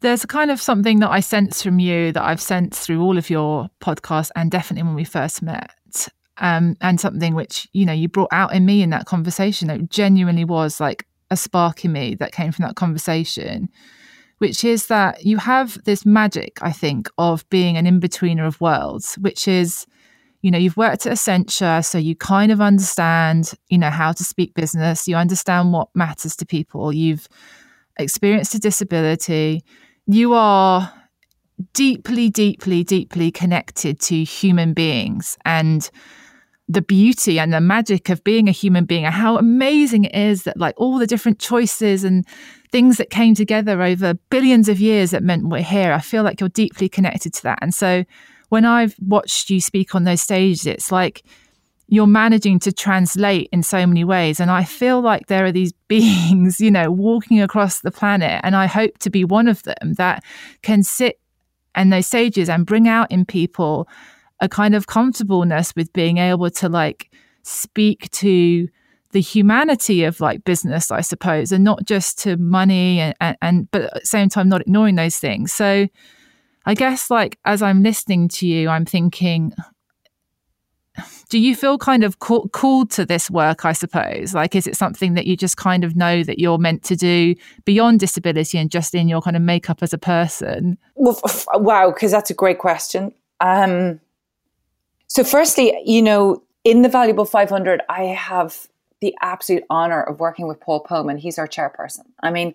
There's 0.00 0.24
a 0.24 0.26
kind 0.26 0.50
of 0.50 0.60
something 0.60 0.98
that 0.98 1.10
I 1.10 1.20
sense 1.20 1.62
from 1.62 1.78
you 1.78 2.10
that 2.10 2.24
I've 2.24 2.40
sensed 2.40 2.84
through 2.84 3.00
all 3.00 3.16
of 3.16 3.30
your 3.30 3.70
podcasts 3.80 4.32
and 4.34 4.50
definitely 4.50 4.82
when 4.88 4.96
we 4.96 5.04
first 5.04 5.40
met. 5.40 5.72
Um, 6.40 6.76
and 6.80 6.98
something 6.98 7.34
which, 7.34 7.68
you 7.72 7.84
know, 7.84 7.92
you 7.92 8.08
brought 8.08 8.32
out 8.32 8.54
in 8.54 8.64
me 8.64 8.82
in 8.82 8.90
that 8.90 9.04
conversation. 9.04 9.68
It 9.68 9.90
genuinely 9.90 10.44
was 10.44 10.80
like 10.80 11.06
a 11.30 11.36
spark 11.36 11.84
in 11.84 11.92
me 11.92 12.14
that 12.14 12.32
came 12.32 12.50
from 12.50 12.64
that 12.64 12.76
conversation, 12.76 13.68
which 14.38 14.64
is 14.64 14.86
that 14.86 15.24
you 15.24 15.36
have 15.36 15.82
this 15.84 16.06
magic, 16.06 16.58
I 16.62 16.72
think, 16.72 17.10
of 17.18 17.48
being 17.50 17.76
an 17.76 17.86
in 17.86 18.00
betweener 18.00 18.46
of 18.46 18.60
worlds, 18.60 19.16
which 19.16 19.46
is 19.46 19.86
you 20.42 20.50
know, 20.50 20.58
you've 20.58 20.76
worked 20.76 21.06
at 21.06 21.12
Accenture, 21.12 21.84
so 21.84 21.98
you 21.98 22.16
kind 22.16 22.50
of 22.50 22.60
understand, 22.60 23.52
you 23.68 23.76
know, 23.76 23.90
how 23.90 24.12
to 24.12 24.24
speak 24.24 24.54
business. 24.54 25.06
You 25.06 25.16
understand 25.16 25.72
what 25.72 25.88
matters 25.94 26.34
to 26.36 26.46
people. 26.46 26.92
You've 26.92 27.28
experienced 27.98 28.54
a 28.54 28.58
disability. 28.58 29.62
You 30.06 30.32
are 30.32 30.92
deeply, 31.74 32.30
deeply, 32.30 32.82
deeply 32.84 33.30
connected 33.30 34.00
to 34.00 34.24
human 34.24 34.72
beings 34.72 35.36
and 35.44 35.90
the 36.70 36.80
beauty 36.80 37.40
and 37.40 37.52
the 37.52 37.60
magic 37.60 38.08
of 38.10 38.22
being 38.22 38.48
a 38.48 38.52
human 38.52 38.84
being 38.84 39.04
and 39.04 39.12
how 39.12 39.36
amazing 39.36 40.04
it 40.04 40.14
is 40.14 40.44
that 40.44 40.56
like 40.56 40.74
all 40.76 40.98
the 40.98 41.06
different 41.06 41.40
choices 41.40 42.04
and 42.04 42.24
things 42.70 42.96
that 42.96 43.10
came 43.10 43.34
together 43.34 43.82
over 43.82 44.14
billions 44.30 44.68
of 44.68 44.78
years 44.78 45.10
that 45.10 45.24
meant 45.24 45.48
we're 45.48 45.62
here. 45.62 45.92
I 45.92 45.98
feel 45.98 46.22
like 46.22 46.38
you're 46.38 46.48
deeply 46.48 46.88
connected 46.88 47.34
to 47.34 47.42
that. 47.42 47.58
And 47.60 47.74
so 47.74 48.04
when 48.50 48.64
I've 48.64 48.94
watched 49.00 49.50
you 49.50 49.60
speak 49.60 49.96
on 49.96 50.04
those 50.04 50.20
stages, 50.20 50.64
it's 50.64 50.92
like 50.92 51.24
you're 51.88 52.06
managing 52.06 52.60
to 52.60 52.72
translate 52.72 53.48
in 53.50 53.64
so 53.64 53.84
many 53.84 54.04
ways. 54.04 54.38
And 54.38 54.48
I 54.48 54.62
feel 54.62 55.00
like 55.00 55.26
there 55.26 55.44
are 55.44 55.52
these 55.52 55.72
beings, 55.88 56.60
you 56.60 56.70
know, 56.70 56.88
walking 56.92 57.40
across 57.40 57.80
the 57.80 57.90
planet. 57.90 58.40
And 58.44 58.54
I 58.54 58.66
hope 58.66 58.96
to 58.98 59.10
be 59.10 59.24
one 59.24 59.48
of 59.48 59.64
them 59.64 59.94
that 59.94 60.22
can 60.62 60.84
sit 60.84 61.18
in 61.76 61.90
those 61.90 62.06
stages 62.06 62.48
and 62.48 62.64
bring 62.64 62.86
out 62.86 63.10
in 63.10 63.24
people 63.24 63.88
a 64.40 64.48
kind 64.48 64.74
of 64.74 64.86
comfortableness 64.86 65.74
with 65.76 65.92
being 65.92 66.18
able 66.18 66.50
to 66.50 66.68
like 66.68 67.10
speak 67.42 68.10
to 68.10 68.68
the 69.12 69.20
humanity 69.20 70.04
of 70.04 70.20
like 70.20 70.44
business, 70.44 70.90
I 70.90 71.00
suppose, 71.00 71.52
and 71.52 71.64
not 71.64 71.84
just 71.84 72.18
to 72.20 72.36
money 72.36 73.00
and, 73.00 73.14
and, 73.20 73.36
and 73.42 73.70
but 73.70 73.82
at 73.82 73.94
the 73.94 74.06
same 74.06 74.28
time 74.28 74.48
not 74.48 74.60
ignoring 74.60 74.94
those 74.94 75.18
things. 75.18 75.52
So 75.52 75.88
I 76.64 76.74
guess 76.74 77.10
like 77.10 77.38
as 77.44 77.62
I'm 77.62 77.82
listening 77.82 78.28
to 78.28 78.46
you, 78.46 78.68
I'm 78.68 78.84
thinking, 78.84 79.52
do 81.28 81.38
you 81.38 81.56
feel 81.56 81.78
kind 81.78 82.04
of 82.04 82.18
called 82.18 82.90
to 82.90 83.06
this 83.06 83.30
work 83.30 83.64
i 83.64 83.72
suppose? 83.72 84.34
Like 84.34 84.54
is 84.54 84.66
it 84.66 84.76
something 84.76 85.14
that 85.14 85.26
you 85.26 85.36
just 85.36 85.56
kind 85.56 85.82
of 85.82 85.96
know 85.96 86.22
that 86.22 86.38
you're 86.38 86.58
meant 86.58 86.84
to 86.84 86.96
do 86.96 87.34
beyond 87.64 88.00
disability 88.00 88.58
and 88.58 88.70
just 88.70 88.94
in 88.94 89.08
your 89.08 89.22
kind 89.22 89.36
of 89.36 89.42
makeup 89.42 89.82
as 89.82 89.92
a 89.92 89.98
person? 89.98 90.78
Well, 90.94 91.20
wow 91.54 91.90
because 91.90 92.12
that's 92.12 92.30
a 92.30 92.34
great 92.34 92.58
question. 92.58 93.12
Um, 93.40 94.00
so 95.10 95.22
firstly 95.22 95.76
you 95.84 96.00
know 96.00 96.42
in 96.64 96.82
the 96.82 96.88
valuable 96.88 97.24
500 97.24 97.82
i 97.88 98.04
have 98.04 98.68
the 99.00 99.14
absolute 99.20 99.64
honor 99.70 100.02
of 100.02 100.20
working 100.20 100.48
with 100.48 100.60
paul 100.60 100.82
polman 100.82 101.18
he's 101.18 101.38
our 101.38 101.48
chairperson 101.48 102.06
i 102.22 102.30
mean 102.30 102.54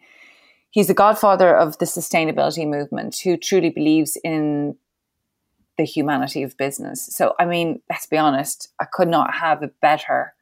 he's 0.72 0.88
the 0.88 0.94
godfather 0.94 1.56
of 1.56 1.78
the 1.78 1.86
sustainability 1.86 2.68
movement 2.68 3.18
who 3.24 3.38
truly 3.38 3.70
believes 3.70 4.18
in 4.24 4.76
the 5.78 5.84
humanity 5.84 6.44
of 6.44 6.56
business. 6.58 7.06
So, 7.12 7.34
I 7.40 7.46
mean, 7.46 7.82
let's 7.90 8.06
be 8.06 8.18
honest, 8.18 8.70
I 8.80 8.86
could 8.86 9.08
not 9.08 9.34
have 9.34 9.62
a 9.64 9.68
better 9.82 10.34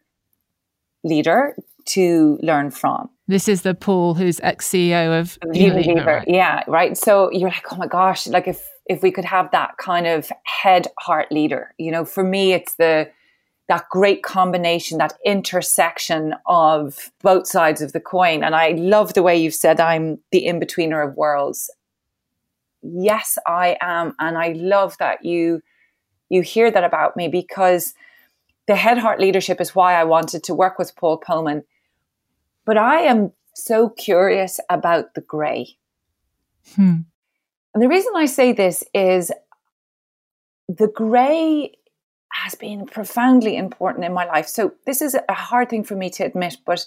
leader 1.03 1.55
to 1.85 2.39
learn 2.41 2.71
from. 2.71 3.09
This 3.27 3.47
is 3.47 3.61
the 3.61 3.73
Paul 3.73 4.13
who's 4.13 4.39
ex 4.41 4.69
CEO 4.69 5.19
of 5.19 5.37
Unilever. 5.45 6.05
Right? 6.05 6.27
Yeah, 6.27 6.63
right. 6.67 6.97
So 6.97 7.31
you're 7.31 7.49
like, 7.49 7.71
oh 7.71 7.77
my 7.77 7.87
gosh, 7.87 8.27
like 8.27 8.47
if 8.47 8.67
if 8.85 9.01
we 9.01 9.11
could 9.11 9.25
have 9.25 9.51
that 9.51 9.77
kind 9.77 10.07
of 10.07 10.31
head 10.43 10.87
heart 10.99 11.31
leader, 11.31 11.73
you 11.77 11.91
know, 11.91 12.05
for 12.05 12.23
me, 12.23 12.53
it's 12.53 12.75
the 12.75 13.09
that 13.69 13.87
great 13.89 14.23
combination, 14.23 14.97
that 14.97 15.17
intersection 15.25 16.35
of 16.45 17.11
both 17.21 17.47
sides 17.47 17.81
of 17.81 17.93
the 17.93 17.99
coin. 18.01 18.43
And 18.43 18.55
I 18.55 18.71
love 18.71 19.13
the 19.13 19.23
way 19.23 19.37
you've 19.37 19.55
said 19.55 19.79
I'm 19.79 20.19
the 20.31 20.45
in 20.45 20.59
betweener 20.59 21.07
of 21.07 21.15
worlds 21.15 21.71
yes, 22.83 23.37
I 23.47 23.77
am. 23.81 24.15
And 24.19 24.37
I 24.37 24.49
love 24.49 24.97
that 24.97 25.25
you 25.25 25.61
you 26.29 26.41
hear 26.41 26.71
that 26.71 26.83
about 26.83 27.15
me 27.15 27.27
because 27.27 27.93
the 28.67 28.75
head 28.75 28.97
heart 28.97 29.19
leadership 29.19 29.61
is 29.61 29.75
why 29.75 29.93
I 29.93 30.03
wanted 30.03 30.43
to 30.43 30.53
work 30.53 30.79
with 30.79 30.95
Paul 30.95 31.19
Polman. 31.19 31.63
But 32.65 32.77
I 32.77 33.01
am 33.01 33.33
so 33.53 33.89
curious 33.89 34.59
about 34.69 35.13
the 35.13 35.21
grey. 35.21 35.77
Hmm. 36.75 37.01
And 37.73 37.81
the 37.81 37.89
reason 37.89 38.13
I 38.15 38.25
say 38.25 38.53
this 38.53 38.83
is 38.93 39.31
the 40.67 40.87
grey 40.87 41.73
has 42.31 42.55
been 42.55 42.85
profoundly 42.85 43.57
important 43.57 44.05
in 44.05 44.13
my 44.13 44.25
life. 44.25 44.47
So 44.47 44.73
this 44.85 45.01
is 45.01 45.15
a 45.15 45.33
hard 45.33 45.69
thing 45.69 45.83
for 45.83 45.95
me 45.95 46.09
to 46.11 46.23
admit, 46.23 46.57
but 46.65 46.85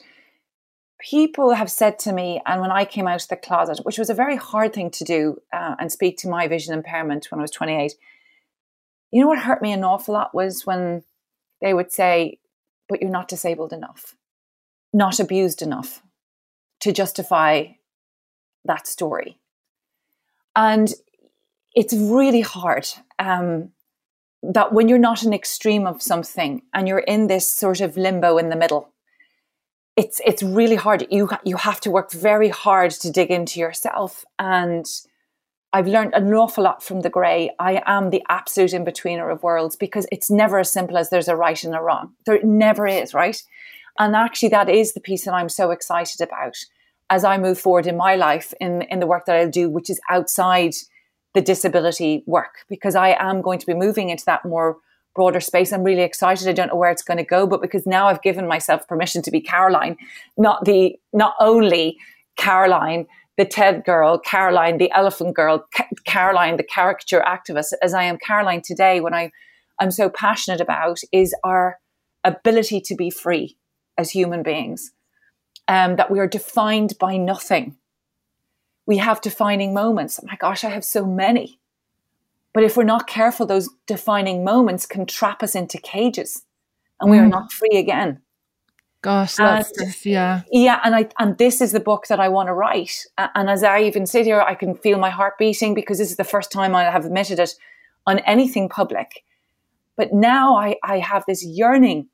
people 0.98 1.54
have 1.54 1.70
said 1.70 1.98
to 2.00 2.12
me, 2.12 2.40
and 2.46 2.60
when 2.60 2.72
I 2.72 2.84
came 2.84 3.06
out 3.06 3.22
of 3.22 3.28
the 3.28 3.36
closet, 3.36 3.84
which 3.84 3.98
was 3.98 4.10
a 4.10 4.14
very 4.14 4.36
hard 4.36 4.72
thing 4.72 4.90
to 4.90 5.04
do 5.04 5.40
uh, 5.52 5.76
and 5.78 5.90
speak 5.92 6.18
to 6.18 6.28
my 6.28 6.48
vision 6.48 6.74
impairment 6.74 7.30
when 7.30 7.40
I 7.40 7.42
was 7.42 7.50
28, 7.50 7.94
you 9.12 9.20
know 9.20 9.28
what 9.28 9.38
hurt 9.38 9.62
me 9.62 9.72
an 9.72 9.84
awful 9.84 10.14
lot 10.14 10.34
was 10.34 10.66
when 10.66 11.02
they 11.60 11.72
would 11.72 11.92
say, 11.92 12.38
but 12.88 13.00
you're 13.00 13.10
not 13.10 13.28
disabled 13.28 13.72
enough, 13.72 14.16
not 14.92 15.20
abused 15.20 15.62
enough 15.62 16.02
to 16.80 16.92
justify 16.92 17.66
that 18.64 18.86
story. 18.86 19.38
And 20.56 20.92
it's 21.74 21.94
really 21.94 22.40
hard 22.40 22.88
um, 23.18 23.70
that 24.42 24.72
when 24.72 24.88
you're 24.88 24.98
not 24.98 25.22
an 25.22 25.34
extreme 25.34 25.86
of 25.86 26.02
something 26.02 26.62
and 26.72 26.88
you're 26.88 26.98
in 26.98 27.26
this 27.26 27.48
sort 27.48 27.80
of 27.80 27.96
limbo 27.96 28.38
in 28.38 28.48
the 28.48 28.56
middle, 28.56 28.92
it's 29.96 30.20
it's 30.24 30.42
really 30.42 30.76
hard. 30.76 31.06
You 31.10 31.28
you 31.44 31.56
have 31.56 31.80
to 31.80 31.90
work 31.90 32.12
very 32.12 32.48
hard 32.48 32.90
to 32.92 33.10
dig 33.10 33.30
into 33.30 33.60
yourself, 33.60 34.24
and 34.38 34.84
I've 35.72 35.86
learned 35.86 36.14
an 36.14 36.32
awful 36.32 36.64
lot 36.64 36.82
from 36.82 37.00
the 37.00 37.10
grey. 37.10 37.50
I 37.58 37.82
am 37.86 38.10
the 38.10 38.22
absolute 38.28 38.72
in 38.72 38.84
betweener 38.84 39.32
of 39.32 39.42
worlds 39.42 39.76
because 39.76 40.06
it's 40.12 40.30
never 40.30 40.58
as 40.58 40.72
simple 40.72 40.96
as 40.96 41.10
there's 41.10 41.28
a 41.28 41.36
right 41.36 41.62
and 41.64 41.74
a 41.74 41.80
wrong. 41.80 42.12
There 42.24 42.42
never 42.42 42.86
is, 42.86 43.14
right? 43.14 43.42
And 43.98 44.14
actually, 44.14 44.50
that 44.50 44.68
is 44.68 44.92
the 44.92 45.00
piece 45.00 45.24
that 45.24 45.34
I'm 45.34 45.48
so 45.48 45.70
excited 45.70 46.20
about 46.20 46.56
as 47.10 47.24
I 47.24 47.38
move 47.38 47.58
forward 47.58 47.86
in 47.86 47.96
my 47.96 48.16
life 48.16 48.52
in 48.60 48.82
in 48.82 49.00
the 49.00 49.06
work 49.06 49.26
that 49.26 49.36
I'll 49.36 49.50
do, 49.50 49.68
which 49.70 49.90
is 49.90 50.00
outside 50.10 50.74
the 51.34 51.40
disability 51.42 52.22
work, 52.26 52.64
because 52.68 52.96
I 52.96 53.16
am 53.18 53.42
going 53.42 53.58
to 53.58 53.66
be 53.66 53.74
moving 53.74 54.10
into 54.10 54.24
that 54.24 54.44
more 54.44 54.78
broader 55.14 55.40
space. 55.40 55.72
I'm 55.72 55.82
really 55.82 56.02
excited. 56.02 56.46
I 56.46 56.52
don't 56.52 56.68
know 56.68 56.76
where 56.76 56.90
it's 56.90 57.02
going 57.02 57.18
to 57.18 57.24
go, 57.24 57.46
but 57.46 57.62
because 57.62 57.86
now 57.86 58.06
I've 58.06 58.22
given 58.22 58.46
myself 58.46 58.86
permission 58.86 59.22
to 59.22 59.30
be 59.30 59.40
Caroline, 59.40 59.96
not 60.36 60.64
the, 60.66 60.96
not 61.12 61.34
only 61.40 61.98
Caroline, 62.36 63.06
the 63.38 63.46
TED 63.46 63.84
girl, 63.84 64.18
Caroline, 64.18 64.78
the 64.78 64.90
elephant 64.92 65.34
girl, 65.34 65.66
Caroline, 66.04 66.58
the 66.58 66.62
caricature 66.62 67.24
activist, 67.26 67.72
as 67.82 67.94
I 67.94 68.04
am 68.04 68.18
Caroline 68.18 68.62
today, 68.62 69.00
when 69.00 69.14
I, 69.14 69.30
I'm 69.80 69.90
so 69.90 70.08
passionate 70.08 70.60
about 70.60 71.00
is 71.12 71.34
our 71.42 71.78
ability 72.22 72.80
to 72.82 72.94
be 72.94 73.10
free 73.10 73.56
as 73.98 74.10
human 74.10 74.42
beings, 74.42 74.92
um, 75.68 75.96
that 75.96 76.10
we 76.10 76.18
are 76.18 76.26
defined 76.26 76.94
by 76.98 77.16
nothing. 77.16 77.76
We 78.86 78.98
have 78.98 79.20
defining 79.20 79.74
moments. 79.74 80.20
Oh 80.22 80.26
my 80.26 80.36
gosh, 80.36 80.64
I 80.64 80.70
have 80.70 80.84
so 80.84 81.04
many. 81.04 81.58
But 82.52 82.64
if 82.64 82.76
we're 82.76 82.84
not 82.84 83.06
careful, 83.06 83.44
those 83.44 83.68
defining 83.86 84.44
moments 84.44 84.86
can 84.86 85.04
trap 85.04 85.42
us 85.42 85.54
into 85.54 85.78
cages 85.78 86.44
and 87.00 87.10
we 87.10 87.18
are 87.18 87.26
mm. 87.26 87.30
not 87.30 87.52
free 87.52 87.76
again. 87.76 88.22
Gosh, 89.02 89.34
that's 89.34 89.70
and, 89.78 89.88
just, 89.88 90.06
yeah. 90.06 90.42
Yeah. 90.50 90.80
And 90.82 90.94
I, 90.94 91.08
and 91.18 91.36
this 91.38 91.60
is 91.60 91.72
the 91.72 91.80
book 91.80 92.06
that 92.08 92.18
I 92.18 92.28
want 92.28 92.48
to 92.48 92.54
write. 92.54 93.04
And 93.18 93.50
as 93.50 93.62
I 93.62 93.82
even 93.82 94.06
sit 94.06 94.24
here, 94.24 94.40
I 94.40 94.54
can 94.54 94.74
feel 94.74 94.98
my 94.98 95.10
heart 95.10 95.38
beating 95.38 95.74
because 95.74 95.98
this 95.98 96.10
is 96.10 96.16
the 96.16 96.24
first 96.24 96.50
time 96.50 96.74
I 96.74 96.84
have 96.84 97.04
admitted 97.04 97.38
it 97.38 97.54
on 98.06 98.20
anything 98.20 98.68
public. 98.68 99.22
But 99.96 100.12
now 100.12 100.56
I, 100.56 100.76
I 100.82 100.98
have 100.98 101.24
this 101.26 101.44
yearning 101.44 102.08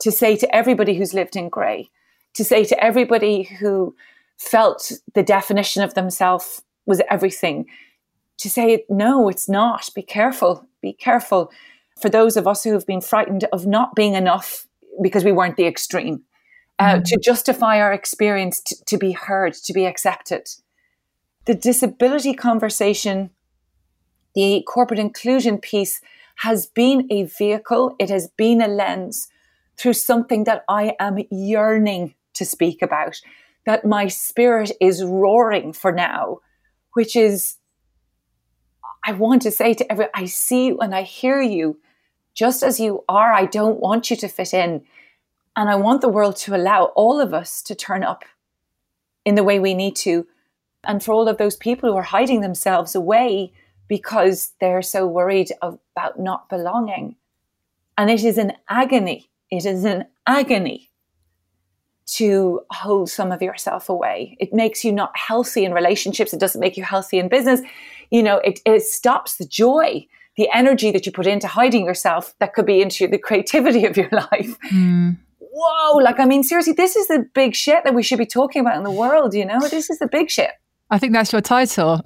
to 0.00 0.10
say 0.10 0.36
to 0.36 0.56
everybody 0.56 0.94
who's 0.94 1.14
lived 1.14 1.36
in 1.36 1.48
grey, 1.48 1.90
to 2.34 2.44
say 2.44 2.64
to 2.64 2.82
everybody 2.82 3.44
who 3.44 3.94
felt 4.38 4.92
the 5.14 5.22
definition 5.22 5.82
of 5.82 5.94
themselves 5.94 6.62
was 6.86 7.02
everything, 7.10 7.66
to 8.38 8.48
say, 8.48 8.84
no, 8.88 9.28
it's 9.28 9.48
not. 9.48 9.90
Be 9.94 10.02
careful. 10.02 10.66
Be 10.80 10.92
careful. 10.92 11.50
For 12.00 12.08
those 12.08 12.36
of 12.36 12.46
us 12.46 12.62
who 12.62 12.72
have 12.72 12.86
been 12.86 13.00
frightened 13.00 13.44
of 13.52 13.66
not 13.66 13.94
being 13.94 14.14
enough 14.14 14.66
because 15.02 15.24
we 15.24 15.32
weren't 15.32 15.56
the 15.56 15.66
extreme, 15.66 16.22
uh, 16.78 16.94
mm-hmm. 16.94 17.02
to 17.02 17.18
justify 17.18 17.80
our 17.80 17.92
experience, 17.92 18.60
to, 18.60 18.84
to 18.84 18.98
be 18.98 19.12
heard, 19.12 19.54
to 19.54 19.72
be 19.72 19.84
accepted. 19.84 20.48
The 21.46 21.54
disability 21.54 22.34
conversation, 22.34 23.30
the 24.34 24.62
corporate 24.66 25.00
inclusion 25.00 25.58
piece 25.58 26.00
has 26.36 26.66
been 26.66 27.08
a 27.10 27.24
vehicle, 27.24 27.96
it 27.98 28.10
has 28.10 28.28
been 28.28 28.62
a 28.62 28.68
lens 28.68 29.28
through 29.76 29.94
something 29.94 30.44
that 30.44 30.64
I 30.68 30.94
am 31.00 31.18
yearning 31.30 32.14
to 32.38 32.44
speak 32.44 32.82
about, 32.82 33.20
that 33.66 33.84
my 33.84 34.08
spirit 34.08 34.72
is 34.80 35.04
roaring 35.04 35.72
for 35.72 35.92
now, 35.92 36.38
which 36.94 37.14
is 37.14 37.58
I 39.04 39.12
want 39.12 39.42
to 39.42 39.50
say 39.50 39.74
to 39.74 39.90
everyone, 39.90 40.10
I 40.14 40.26
see 40.26 40.66
you 40.66 40.78
and 40.78 40.94
I 40.94 41.02
hear 41.02 41.40
you 41.40 41.78
just 42.34 42.62
as 42.62 42.78
you 42.78 43.04
are. 43.08 43.32
I 43.32 43.46
don't 43.46 43.80
want 43.80 44.10
you 44.10 44.16
to 44.16 44.28
fit 44.28 44.52
in. 44.52 44.84
And 45.56 45.68
I 45.68 45.76
want 45.76 46.02
the 46.02 46.08
world 46.08 46.36
to 46.36 46.54
allow 46.54 46.84
all 46.94 47.20
of 47.20 47.34
us 47.34 47.62
to 47.62 47.74
turn 47.74 48.04
up 48.04 48.24
in 49.24 49.34
the 49.34 49.44
way 49.44 49.58
we 49.58 49.74
need 49.74 49.96
to. 49.96 50.26
And 50.84 51.02
for 51.02 51.12
all 51.12 51.28
of 51.28 51.38
those 51.38 51.56
people 51.56 51.90
who 51.90 51.96
are 51.96 52.02
hiding 52.02 52.40
themselves 52.40 52.94
away 52.94 53.52
because 53.88 54.52
they're 54.60 54.82
so 54.82 55.06
worried 55.06 55.50
about 55.62 56.20
not 56.20 56.48
belonging. 56.48 57.16
And 57.96 58.10
it 58.10 58.22
is 58.22 58.38
an 58.38 58.52
agony. 58.68 59.30
It 59.50 59.64
is 59.64 59.84
an 59.84 60.04
agony 60.26 60.87
to 62.16 62.60
hold 62.70 63.10
some 63.10 63.30
of 63.32 63.42
yourself 63.42 63.88
away. 63.88 64.36
It 64.40 64.52
makes 64.52 64.84
you 64.84 64.92
not 64.92 65.16
healthy 65.16 65.64
in 65.64 65.72
relationships. 65.72 66.32
It 66.32 66.40
doesn't 66.40 66.60
make 66.60 66.76
you 66.76 66.84
healthy 66.84 67.18
in 67.18 67.28
business. 67.28 67.60
you 68.10 68.22
know, 68.22 68.38
it, 68.38 68.60
it 68.64 68.82
stops 68.82 69.36
the 69.36 69.44
joy, 69.44 70.06
the 70.36 70.48
energy 70.54 70.90
that 70.90 71.04
you 71.04 71.12
put 71.12 71.26
into 71.26 71.46
hiding 71.46 71.84
yourself 71.84 72.34
that 72.38 72.54
could 72.54 72.64
be 72.66 72.80
into 72.80 73.06
the 73.06 73.18
creativity 73.18 73.84
of 73.84 73.96
your 73.96 74.08
life. 74.12 74.58
Mm. 74.72 75.18
Whoa, 75.38 75.96
like, 75.98 76.18
I 76.18 76.24
mean, 76.24 76.42
seriously, 76.42 76.72
this 76.72 76.96
is 76.96 77.08
the 77.08 77.26
big 77.34 77.54
shit 77.54 77.84
that 77.84 77.94
we 77.94 78.02
should 78.02 78.18
be 78.18 78.26
talking 78.26 78.60
about 78.60 78.76
in 78.76 78.84
the 78.84 78.90
world, 78.90 79.34
you 79.34 79.44
know? 79.44 79.60
This 79.68 79.90
is 79.90 79.98
the 79.98 80.06
big 80.06 80.30
shit. 80.30 80.50
I 80.90 80.98
think 80.98 81.12
that's 81.12 81.32
your 81.32 81.42
title. 81.42 82.00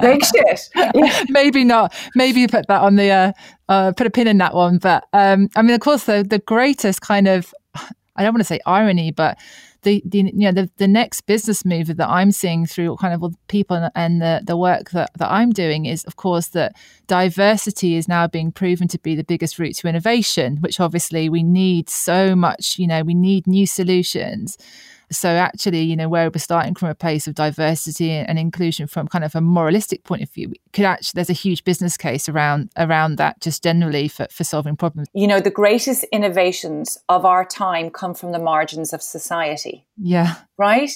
big 0.00 0.22
shit. 0.24 0.68
Yeah. 0.94 1.24
Maybe 1.28 1.64
not. 1.64 1.92
Maybe 2.14 2.40
you 2.40 2.48
put 2.48 2.66
that 2.68 2.82
on 2.82 2.96
the 2.96 3.10
uh, 3.10 3.32
uh, 3.68 3.92
put 3.96 4.06
a 4.06 4.10
pin 4.10 4.28
in 4.28 4.38
that 4.38 4.54
one. 4.54 4.78
But 4.78 5.04
um, 5.12 5.48
I 5.56 5.62
mean, 5.62 5.74
of 5.74 5.80
course, 5.80 6.04
the 6.04 6.24
the 6.28 6.38
greatest 6.38 7.00
kind 7.00 7.26
of 7.26 7.52
I 8.20 8.22
don't 8.22 8.34
want 8.34 8.40
to 8.40 8.44
say 8.44 8.60
irony, 8.66 9.12
but 9.12 9.38
the, 9.80 10.02
the 10.04 10.18
you 10.18 10.32
know 10.32 10.52
the, 10.52 10.70
the 10.76 10.86
next 10.86 11.22
business 11.22 11.64
move 11.64 11.86
that 11.86 12.06
I'm 12.06 12.32
seeing 12.32 12.66
through 12.66 12.96
kind 12.96 13.14
of 13.14 13.34
people 13.48 13.88
and 13.94 14.20
the, 14.20 14.42
the 14.44 14.58
work 14.58 14.90
that, 14.90 15.10
that 15.16 15.32
I'm 15.32 15.52
doing 15.52 15.86
is 15.86 16.04
of 16.04 16.16
course 16.16 16.48
that 16.48 16.76
diversity 17.06 17.96
is 17.96 18.08
now 18.08 18.26
being 18.26 18.52
proven 18.52 18.88
to 18.88 18.98
be 18.98 19.14
the 19.14 19.24
biggest 19.24 19.58
route 19.58 19.76
to 19.76 19.88
innovation, 19.88 20.58
which 20.58 20.80
obviously 20.80 21.30
we 21.30 21.42
need 21.42 21.88
so 21.88 22.36
much, 22.36 22.78
you 22.78 22.86
know, 22.86 23.02
we 23.02 23.14
need 23.14 23.46
new 23.46 23.66
solutions. 23.66 24.58
So 25.12 25.28
actually, 25.28 25.82
you 25.82 25.96
know, 25.96 26.08
where 26.08 26.30
we're 26.30 26.38
starting 26.38 26.74
from 26.74 26.88
a 26.88 26.94
place 26.94 27.26
of 27.26 27.34
diversity 27.34 28.10
and 28.10 28.38
inclusion 28.38 28.86
from 28.86 29.08
kind 29.08 29.24
of 29.24 29.34
a 29.34 29.40
moralistic 29.40 30.04
point 30.04 30.22
of 30.22 30.30
view, 30.30 30.52
could 30.72 30.84
actually 30.84 31.18
there's 31.18 31.30
a 31.30 31.34
huge 31.34 31.64
business 31.64 31.96
case 31.96 32.28
around 32.28 32.70
around 32.76 33.16
that 33.16 33.40
just 33.40 33.62
generally 33.62 34.08
for, 34.08 34.26
for 34.30 34.44
solving 34.44 34.76
problems. 34.76 35.08
You 35.12 35.26
know, 35.26 35.40
the 35.40 35.50
greatest 35.50 36.04
innovations 36.12 36.98
of 37.08 37.24
our 37.24 37.44
time 37.44 37.90
come 37.90 38.14
from 38.14 38.32
the 38.32 38.38
margins 38.38 38.92
of 38.92 39.02
society. 39.02 39.84
Yeah. 39.96 40.36
Right? 40.56 40.92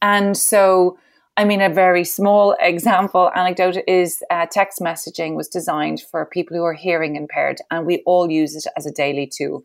And 0.00 0.36
so 0.36 0.98
I 1.36 1.44
mean, 1.44 1.62
a 1.62 1.70
very 1.70 2.04
small 2.04 2.54
example 2.60 3.30
anecdote 3.34 3.78
is 3.86 4.22
uh, 4.30 4.44
text 4.50 4.80
messaging 4.80 5.36
was 5.36 5.48
designed 5.48 6.02
for 6.10 6.26
people 6.26 6.54
who 6.54 6.64
are 6.64 6.74
hearing 6.74 7.16
impaired, 7.16 7.60
and 7.70 7.86
we 7.86 8.02
all 8.04 8.30
use 8.30 8.54
it 8.54 8.66
as 8.76 8.84
a 8.84 8.92
daily 8.92 9.26
tool. 9.26 9.62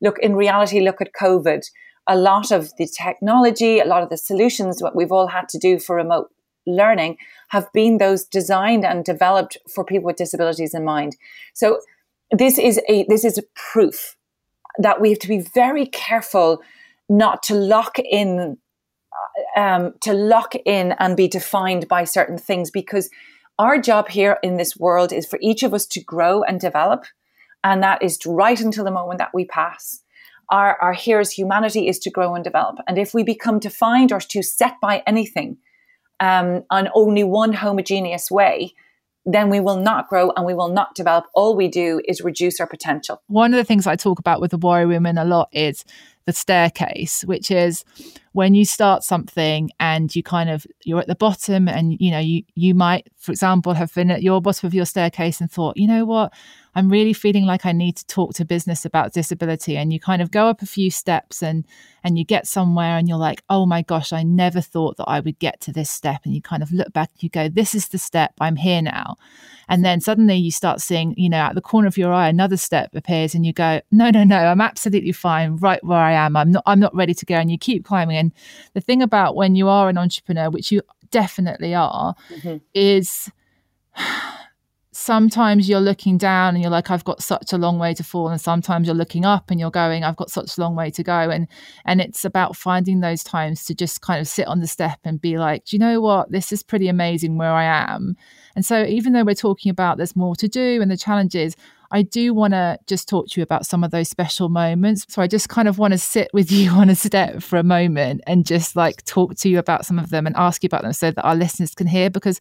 Look, 0.00 0.18
in 0.18 0.34
reality, 0.34 0.80
look 0.80 1.00
at 1.00 1.12
COVID 1.12 1.64
a 2.08 2.16
lot 2.16 2.50
of 2.50 2.74
the 2.76 2.86
technology, 2.86 3.78
a 3.78 3.84
lot 3.84 4.02
of 4.02 4.10
the 4.10 4.16
solutions, 4.16 4.82
what 4.82 4.96
we've 4.96 5.12
all 5.12 5.28
had 5.28 5.48
to 5.50 5.58
do 5.58 5.78
for 5.78 5.96
remote 5.96 6.30
learning 6.66 7.16
have 7.48 7.72
been 7.72 7.98
those 7.98 8.24
designed 8.24 8.84
and 8.84 9.04
developed 9.04 9.56
for 9.72 9.84
people 9.84 10.06
with 10.06 10.16
disabilities 10.16 10.74
in 10.74 10.84
mind. 10.84 11.16
So 11.54 11.80
this 12.30 12.58
is 12.58 12.80
a, 12.88 13.04
this 13.08 13.24
is 13.24 13.38
a 13.38 13.42
proof 13.54 14.16
that 14.78 15.00
we 15.00 15.10
have 15.10 15.18
to 15.20 15.28
be 15.28 15.40
very 15.40 15.86
careful 15.86 16.62
not 17.08 17.42
to 17.44 17.54
lock 17.54 17.98
in, 17.98 18.56
um, 19.56 19.92
to 20.00 20.12
lock 20.12 20.54
in 20.64 20.92
and 20.98 21.16
be 21.16 21.28
defined 21.28 21.88
by 21.88 22.04
certain 22.04 22.38
things 22.38 22.70
because 22.70 23.10
our 23.58 23.78
job 23.78 24.08
here 24.08 24.38
in 24.42 24.56
this 24.56 24.76
world 24.76 25.12
is 25.12 25.26
for 25.26 25.38
each 25.42 25.62
of 25.62 25.74
us 25.74 25.86
to 25.86 26.00
grow 26.00 26.42
and 26.42 26.58
develop. 26.58 27.04
And 27.62 27.82
that 27.82 28.02
is 28.02 28.18
right 28.26 28.58
until 28.58 28.84
the 28.84 28.90
moment 28.90 29.18
that 29.18 29.34
we 29.34 29.44
pass 29.44 30.01
our, 30.52 30.76
our 30.80 30.92
here's 30.92 31.32
humanity 31.32 31.88
is 31.88 31.98
to 32.00 32.10
grow 32.10 32.34
and 32.34 32.44
develop. 32.44 32.76
And 32.86 32.98
if 32.98 33.14
we 33.14 33.24
become 33.24 33.58
defined 33.58 34.12
or 34.12 34.20
to 34.20 34.42
set 34.42 34.74
by 34.80 35.02
anything 35.06 35.56
um, 36.20 36.62
on 36.70 36.88
only 36.94 37.24
one 37.24 37.54
homogeneous 37.54 38.30
way, 38.30 38.74
then 39.24 39.48
we 39.48 39.60
will 39.60 39.76
not 39.76 40.08
grow 40.08 40.30
and 40.36 40.44
we 40.44 40.52
will 40.52 40.68
not 40.68 40.94
develop. 40.94 41.24
All 41.34 41.56
we 41.56 41.68
do 41.68 42.02
is 42.06 42.20
reduce 42.20 42.60
our 42.60 42.66
potential. 42.66 43.22
One 43.28 43.54
of 43.54 43.56
the 43.56 43.64
things 43.64 43.86
I 43.86 43.96
talk 43.96 44.18
about 44.18 44.40
with 44.40 44.50
the 44.50 44.58
warrior 44.58 44.88
women 44.88 45.16
a 45.16 45.24
lot 45.24 45.48
is 45.52 45.84
the 46.26 46.32
staircase, 46.32 47.22
which 47.22 47.50
is 47.50 47.84
when 48.32 48.54
you 48.54 48.64
start 48.64 49.04
something 49.04 49.70
and 49.80 50.14
you 50.14 50.22
kind 50.22 50.50
of 50.50 50.66
you're 50.84 51.00
at 51.00 51.06
the 51.06 51.14
bottom 51.14 51.68
and 51.68 51.96
you 52.00 52.10
know 52.10 52.18
you 52.18 52.42
you 52.54 52.74
might, 52.74 53.08
for 53.16 53.32
example, 53.32 53.74
have 53.74 53.94
been 53.94 54.10
at 54.10 54.22
your 54.22 54.40
bottom 54.40 54.66
of 54.66 54.74
your 54.74 54.86
staircase 54.86 55.40
and 55.40 55.50
thought, 55.50 55.76
you 55.76 55.86
know 55.86 56.04
what, 56.04 56.32
I'm 56.74 56.88
really 56.88 57.12
feeling 57.12 57.44
like 57.44 57.66
I 57.66 57.72
need 57.72 57.96
to 57.96 58.06
talk 58.06 58.34
to 58.34 58.44
business 58.44 58.84
about 58.84 59.12
disability. 59.12 59.76
And 59.76 59.92
you 59.92 60.00
kind 60.00 60.22
of 60.22 60.30
go 60.30 60.48
up 60.48 60.62
a 60.62 60.66
few 60.66 60.90
steps 60.90 61.42
and 61.42 61.66
and 62.04 62.18
you 62.18 62.24
get 62.24 62.46
somewhere 62.46 62.96
and 62.96 63.08
you're 63.08 63.18
like, 63.18 63.42
oh 63.48 63.66
my 63.66 63.82
gosh, 63.82 64.12
I 64.12 64.22
never 64.22 64.60
thought 64.60 64.96
that 64.96 65.08
I 65.08 65.20
would 65.20 65.38
get 65.38 65.60
to 65.62 65.72
this 65.72 65.90
step. 65.90 66.22
And 66.24 66.34
you 66.34 66.42
kind 66.42 66.62
of 66.62 66.72
look 66.72 66.92
back 66.92 67.10
and 67.12 67.22
you 67.22 67.28
go, 67.28 67.48
this 67.48 67.74
is 67.74 67.88
the 67.88 67.98
step, 67.98 68.32
I'm 68.40 68.56
here 68.56 68.82
now. 68.82 69.16
And 69.68 69.84
then 69.84 70.00
suddenly 70.00 70.36
you 70.36 70.50
start 70.50 70.80
seeing, 70.80 71.14
you 71.16 71.28
know, 71.28 71.38
at 71.38 71.54
the 71.54 71.60
corner 71.60 71.86
of 71.86 71.96
your 71.96 72.12
eye, 72.12 72.28
another 72.28 72.56
step 72.56 72.94
appears 72.94 73.34
and 73.34 73.46
you 73.46 73.52
go, 73.52 73.80
no, 73.90 74.10
no, 74.10 74.24
no, 74.24 74.36
I'm 74.36 74.60
absolutely 74.60 75.12
fine 75.12 75.56
right 75.56 75.82
where 75.84 75.98
I 75.98 76.12
am. 76.12 76.36
I'm 76.36 76.50
not 76.52 76.62
I'm 76.66 76.80
not 76.80 76.94
ready 76.94 77.14
to 77.14 77.26
go. 77.26 77.36
And 77.36 77.50
you 77.50 77.58
keep 77.58 77.84
climbing. 77.84 78.16
And 78.16 78.32
the 78.74 78.80
thing 78.80 79.02
about 79.02 79.36
when 79.36 79.54
you 79.54 79.68
are 79.68 79.88
an 79.88 79.98
entrepreneur, 79.98 80.50
which 80.50 80.72
you 80.72 80.82
definitely 81.10 81.74
are, 81.74 82.14
mm-hmm. 82.30 82.56
is 82.74 83.30
sometimes 84.92 85.68
you're 85.68 85.80
looking 85.80 86.18
down 86.18 86.54
and 86.54 86.62
you're 86.62 86.70
like 86.70 86.90
i've 86.90 87.04
got 87.04 87.22
such 87.22 87.52
a 87.52 87.58
long 87.58 87.78
way 87.78 87.94
to 87.94 88.04
fall. 88.04 88.28
And 88.28 88.40
sometimes 88.40 88.86
you're 88.86 88.94
looking 88.94 89.24
up 89.24 89.50
and 89.50 89.58
you're 89.58 89.70
going 89.70 90.04
i've 90.04 90.16
got 90.16 90.30
such 90.30 90.56
a 90.56 90.60
long 90.60 90.76
way 90.76 90.90
to 90.90 91.02
go. 91.02 91.30
And 91.30 91.48
and 91.84 92.00
it's 92.00 92.24
about 92.24 92.56
finding 92.56 93.00
those 93.00 93.24
times 93.24 93.64
to 93.64 93.74
just 93.74 94.02
kind 94.02 94.20
of 94.20 94.28
sit 94.28 94.46
on 94.46 94.60
the 94.60 94.66
step 94.66 95.00
and 95.04 95.20
be 95.20 95.38
like 95.38 95.64
do 95.64 95.76
you 95.76 95.80
know 95.80 96.00
what? 96.00 96.30
This 96.30 96.52
is 96.52 96.62
pretty 96.62 96.88
amazing 96.88 97.38
where 97.38 97.52
i 97.52 97.64
am. 97.64 98.16
And 98.54 98.64
so 98.64 98.84
even 98.84 99.12
though 99.12 99.24
we're 99.24 99.34
talking 99.34 99.70
about 99.70 99.96
there's 99.96 100.14
more 100.14 100.36
to 100.36 100.48
do 100.48 100.82
and 100.82 100.90
the 100.90 100.96
challenges 100.96 101.56
I 101.94 102.00
do 102.00 102.32
want 102.32 102.54
to 102.54 102.78
just 102.86 103.06
talk 103.06 103.28
to 103.28 103.40
you 103.40 103.42
about 103.42 103.66
some 103.66 103.84
of 103.84 103.90
those 103.90 104.08
special 104.08 104.48
moments. 104.48 105.04
So 105.10 105.20
I 105.20 105.26
just 105.26 105.50
kind 105.50 105.68
of 105.68 105.78
want 105.78 105.92
to 105.92 105.98
sit 105.98 106.30
with 106.32 106.50
you 106.58 106.70
on 106.70 106.88
a 106.88 106.94
step 106.94 107.42
for 107.42 107.58
a 107.58 107.62
moment 107.62 108.22
and 108.26 108.46
just 108.46 108.74
like 108.74 109.04
talk 109.04 109.36
to 109.36 109.48
you 109.48 109.58
about 109.58 109.84
some 109.84 109.98
of 109.98 110.08
them 110.08 110.26
and 110.26 110.34
ask 110.36 110.62
you 110.62 110.68
about 110.68 110.82
them 110.82 110.94
so 110.94 111.10
that 111.10 111.22
our 111.22 111.36
listeners 111.36 111.74
can 111.74 111.86
hear 111.86 112.08
because 112.08 112.40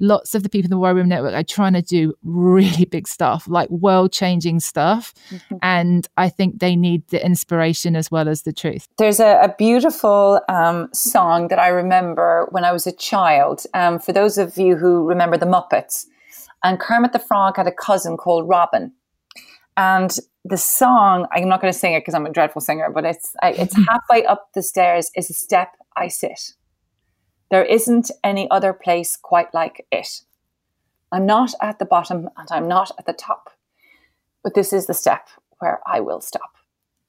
lots 0.00 0.34
of 0.34 0.42
the 0.42 0.48
people 0.48 0.66
in 0.66 0.70
the 0.70 0.78
Warrior 0.78 0.94
Women 0.94 1.10
Network 1.10 1.34
are 1.34 1.42
trying 1.42 1.74
to 1.74 1.82
do 1.82 2.14
really 2.22 2.84
big 2.84 3.08
stuff, 3.08 3.46
like 3.48 3.68
world 3.70 4.12
changing 4.12 4.60
stuff. 4.60 5.14
Mm-hmm. 5.30 5.56
And 5.62 6.08
I 6.16 6.28
think 6.28 6.60
they 6.60 6.76
need 6.76 7.08
the 7.08 7.24
inspiration 7.24 7.96
as 7.96 8.10
well 8.10 8.28
as 8.28 8.42
the 8.42 8.52
truth. 8.52 8.88
There's 8.98 9.20
a, 9.20 9.40
a 9.42 9.54
beautiful 9.56 10.40
um, 10.48 10.88
song 10.92 11.48
that 11.48 11.58
I 11.58 11.68
remember 11.68 12.48
when 12.50 12.64
I 12.64 12.72
was 12.72 12.86
a 12.86 12.92
child. 12.92 13.64
Um, 13.74 13.98
for 13.98 14.12
those 14.12 14.38
of 14.38 14.56
you 14.56 14.76
who 14.76 15.04
remember 15.06 15.36
the 15.36 15.46
Muppets, 15.46 16.06
and 16.64 16.78
Kermit 16.78 17.12
the 17.12 17.18
Frog 17.18 17.56
had 17.56 17.66
a 17.66 17.72
cousin 17.72 18.16
called 18.16 18.48
Robin. 18.48 18.92
And 19.76 20.16
the 20.44 20.56
song, 20.56 21.26
I'm 21.32 21.48
not 21.48 21.60
going 21.60 21.72
to 21.72 21.78
sing 21.78 21.94
it 21.94 22.00
because 22.00 22.14
I'm 22.14 22.26
a 22.26 22.30
dreadful 22.30 22.60
singer, 22.60 22.90
but 22.92 23.04
it's 23.04 23.34
it's 23.42 23.76
halfway 23.88 24.24
up 24.26 24.48
the 24.54 24.62
stairs 24.62 25.10
is 25.16 25.30
a 25.30 25.34
step 25.34 25.76
I 25.96 26.08
sit. 26.08 26.54
There 27.52 27.64
isn't 27.66 28.10
any 28.24 28.50
other 28.50 28.72
place 28.72 29.18
quite 29.20 29.52
like 29.52 29.84
it. 29.92 30.22
I'm 31.12 31.26
not 31.26 31.52
at 31.60 31.78
the 31.78 31.84
bottom 31.84 32.30
and 32.38 32.48
I'm 32.50 32.66
not 32.66 32.90
at 32.98 33.04
the 33.04 33.12
top, 33.12 33.50
but 34.42 34.54
this 34.54 34.72
is 34.72 34.86
the 34.86 34.94
step 34.94 35.28
where 35.58 35.80
I 35.86 36.00
will 36.00 36.22
stop. 36.22 36.54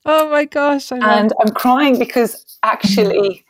Oh 0.06 0.30
my 0.30 0.44
gosh. 0.44 0.92
and 0.92 1.32
I'm 1.40 1.54
crying 1.54 1.98
because 1.98 2.58
actually 2.62 3.46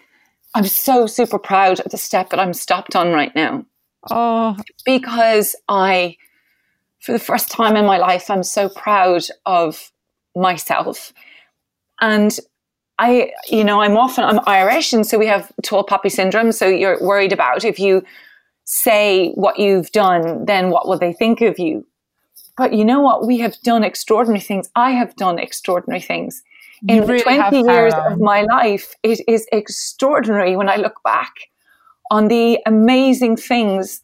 I'm 0.54 0.66
so 0.66 1.08
super 1.08 1.40
proud 1.40 1.80
of 1.80 1.92
the 1.92 1.98
step 1.98 2.30
that 2.30 2.40
I'm 2.40 2.54
stopped 2.54 2.96
on 2.96 3.12
right 3.12 3.34
now. 3.36 3.66
Oh. 4.12 4.56
Because 4.86 5.56
I, 5.68 6.18
for 7.00 7.12
the 7.12 7.18
first 7.18 7.50
time 7.50 7.76
in 7.76 7.88
my 7.88 7.98
life, 7.98 8.30
I'm 8.30 8.44
so 8.44 8.70
proud 8.70 9.24
of 9.48 9.92
myself. 10.36 11.12
And 12.00 12.38
I, 13.04 13.34
you 13.50 13.66
know, 13.66 13.82
I'm 13.82 13.98
often 13.98 14.24
I'm 14.24 14.40
Irish, 14.46 14.94
and 14.94 15.06
so 15.06 15.20
we 15.20 15.28
have 15.28 15.52
tall 15.62 15.84
poppy 15.84 16.08
syndrome. 16.08 16.54
So 16.54 16.68
you're 16.68 17.04
worried 17.04 17.34
about 17.34 17.66
if 17.66 17.78
you 17.78 18.02
say 18.64 19.34
what 19.34 19.60
you've 19.60 19.92
done, 19.92 20.46
then 20.46 20.70
what 20.70 20.88
will 20.88 20.98
they 20.98 21.12
think 21.12 21.42
of 21.42 21.60
you? 21.60 21.86
But 22.56 22.72
you 22.72 22.86
know 22.86 23.02
what? 23.02 23.28
We 23.28 23.40
have 23.40 23.60
done 23.62 23.84
extraordinary 23.84 24.40
things. 24.40 24.70
I 24.78 24.92
have 24.92 25.18
done 25.18 25.38
extraordinary 25.38 26.00
things. 26.00 26.44
In 26.88 27.06
the 27.06 27.20
20 27.20 27.58
years 27.58 27.94
of 27.94 28.22
my 28.22 28.44
life, 28.44 28.96
it 29.04 29.20
is 29.28 29.48
extraordinary 29.52 30.56
when 30.56 30.70
I 30.70 30.78
look 30.78 31.04
back 31.04 31.34
on 32.10 32.30
the 32.30 32.60
amazing 32.66 33.36
things. 33.36 34.02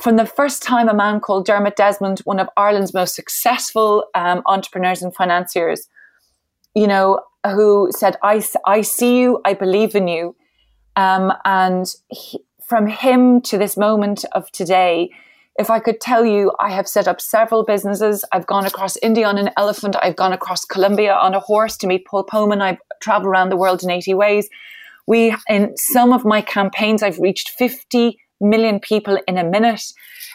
From 0.00 0.16
the 0.16 0.26
first 0.26 0.60
time 0.60 0.88
a 0.88 0.94
man 0.94 1.20
called 1.20 1.46
Dermot 1.46 1.76
Desmond, 1.76 2.18
one 2.20 2.40
of 2.40 2.48
Ireland's 2.56 2.92
most 2.92 3.14
successful 3.14 4.06
um, 4.16 4.42
entrepreneurs 4.46 5.02
and 5.02 5.14
financiers, 5.14 5.88
you 6.78 6.86
know, 6.86 7.20
who 7.44 7.90
said, 7.90 8.16
I, 8.22 8.44
I 8.64 8.82
see 8.82 9.18
you, 9.18 9.40
I 9.44 9.54
believe 9.54 9.94
in 9.94 10.06
you. 10.06 10.36
Um, 10.96 11.32
and 11.44 11.86
he, 12.08 12.40
from 12.68 12.86
him 12.86 13.40
to 13.42 13.58
this 13.58 13.76
moment 13.76 14.24
of 14.32 14.50
today, 14.52 15.10
if 15.58 15.70
I 15.70 15.80
could 15.80 16.00
tell 16.00 16.24
you, 16.24 16.52
I 16.60 16.70
have 16.70 16.86
set 16.86 17.08
up 17.08 17.20
several 17.20 17.64
businesses. 17.64 18.24
I've 18.30 18.46
gone 18.46 18.64
across 18.64 18.96
India 18.98 19.26
on 19.26 19.38
an 19.38 19.50
elephant. 19.56 19.96
I've 20.00 20.14
gone 20.14 20.32
across 20.32 20.64
Colombia 20.64 21.14
on 21.14 21.34
a 21.34 21.40
horse 21.40 21.76
to 21.78 21.88
meet 21.88 22.06
Paul 22.06 22.24
Polman. 22.24 22.60
I've 22.62 22.78
traveled 23.00 23.26
around 23.28 23.48
the 23.48 23.56
world 23.56 23.82
in 23.82 23.90
80 23.90 24.14
ways. 24.14 24.48
We, 25.08 25.34
in 25.48 25.76
some 25.76 26.12
of 26.12 26.24
my 26.24 26.40
campaigns, 26.42 27.02
I've 27.02 27.18
reached 27.18 27.50
50 27.50 28.18
million 28.40 28.78
people 28.78 29.18
in 29.26 29.36
a 29.36 29.42
minute. 29.42 29.82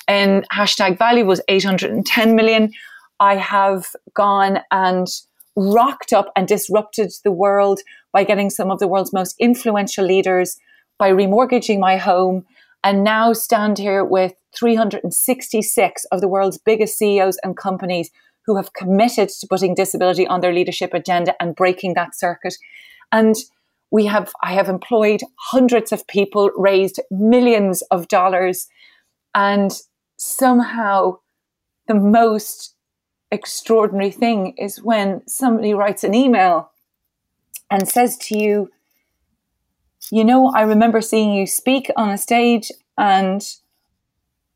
And 0.09 0.45
hashtag 0.49 0.97
value 0.97 1.25
was 1.25 1.39
810 1.47 2.35
million. 2.35 2.73
I 3.21 3.35
have 3.35 3.87
gone 4.13 4.59
and 4.71 5.07
rocked 5.55 6.13
up 6.13 6.31
and 6.35 6.47
disrupted 6.47 7.11
the 7.23 7.31
world 7.31 7.79
by 8.11 8.23
getting 8.23 8.49
some 8.49 8.71
of 8.71 8.79
the 8.79 8.87
world's 8.87 9.13
most 9.13 9.35
influential 9.39 10.05
leaders, 10.05 10.57
by 10.97 11.11
remortgaging 11.11 11.79
my 11.79 11.97
home, 11.97 12.45
and 12.83 13.03
now 13.03 13.33
stand 13.33 13.77
here 13.77 14.03
with 14.03 14.33
366 14.57 16.05
of 16.05 16.21
the 16.21 16.27
world's 16.27 16.57
biggest 16.57 16.97
CEOs 16.97 17.37
and 17.43 17.55
companies 17.55 18.09
who 18.45 18.57
have 18.57 18.73
committed 18.73 19.29
to 19.29 19.47
putting 19.47 19.73
disability 19.73 20.27
on 20.27 20.41
their 20.41 20.53
leadership 20.53 20.93
agenda 20.93 21.33
and 21.41 21.55
breaking 21.55 21.93
that 21.93 22.15
circuit. 22.15 22.55
And 23.11 23.35
we 23.89 24.05
have, 24.07 24.33
I 24.41 24.53
have 24.53 24.69
employed 24.69 25.21
hundreds 25.39 25.91
of 25.91 26.07
people, 26.07 26.51
raised 26.55 26.99
millions 27.09 27.83
of 27.83 28.07
dollars, 28.07 28.67
and 29.33 29.71
somehow 30.17 31.17
the 31.87 31.93
most 31.95 32.72
extraordinary 33.33 34.11
thing 34.11 34.55
is 34.57 34.81
when 34.81 35.27
somebody 35.27 35.73
writes 35.73 36.03
an 36.03 36.13
email 36.13 36.71
and 37.69 37.87
says 37.87 38.15
to 38.17 38.37
you, 38.37 38.71
you 40.11 40.23
know, 40.23 40.51
I 40.53 40.61
remember 40.61 41.01
seeing 41.01 41.33
you 41.33 41.47
speak 41.47 41.89
on 41.97 42.09
a 42.09 42.17
stage 42.17 42.71
and 42.97 43.41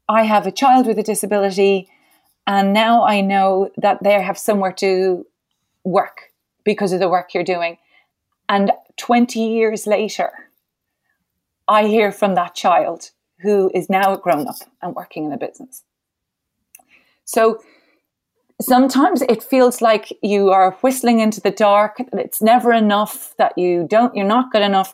I 0.07 0.23
have 0.23 0.45
a 0.45 0.51
child 0.51 0.85
with 0.85 0.99
a 0.99 1.03
disability 1.03 1.89
and 2.45 2.71
now 2.71 3.03
I 3.03 3.21
know 3.21 3.71
that 3.77 4.03
they 4.03 4.21
have 4.21 4.37
somewhere 4.37 4.73
to 4.73 5.25
work 5.83 6.31
because 6.63 6.93
of 6.93 6.99
the 6.99 7.09
work 7.09 7.33
you're 7.33 7.43
doing. 7.43 7.77
And 8.47 8.71
20 8.97 9.39
years 9.39 9.87
later, 9.87 10.31
I 11.67 11.87
hear 11.87 12.11
from 12.11 12.35
that 12.35 12.53
child 12.53 13.11
who 13.39 13.71
is 13.73 13.89
now 13.89 14.13
a 14.13 14.17
grown 14.17 14.47
up 14.47 14.57
and 14.81 14.95
working 14.95 15.25
in 15.25 15.33
a 15.33 15.37
business. 15.37 15.83
So 17.25 17.61
sometimes 18.61 19.21
it 19.21 19.43
feels 19.43 19.81
like 19.81 20.17
you 20.21 20.49
are 20.49 20.77
whistling 20.81 21.19
into 21.19 21.41
the 21.41 21.51
dark, 21.51 21.97
it's 22.13 22.41
never 22.41 22.73
enough, 22.73 23.35
that 23.37 23.57
you 23.57 23.85
don't, 23.89 24.15
you're 24.15 24.25
not 24.25 24.51
good 24.51 24.61
enough. 24.61 24.93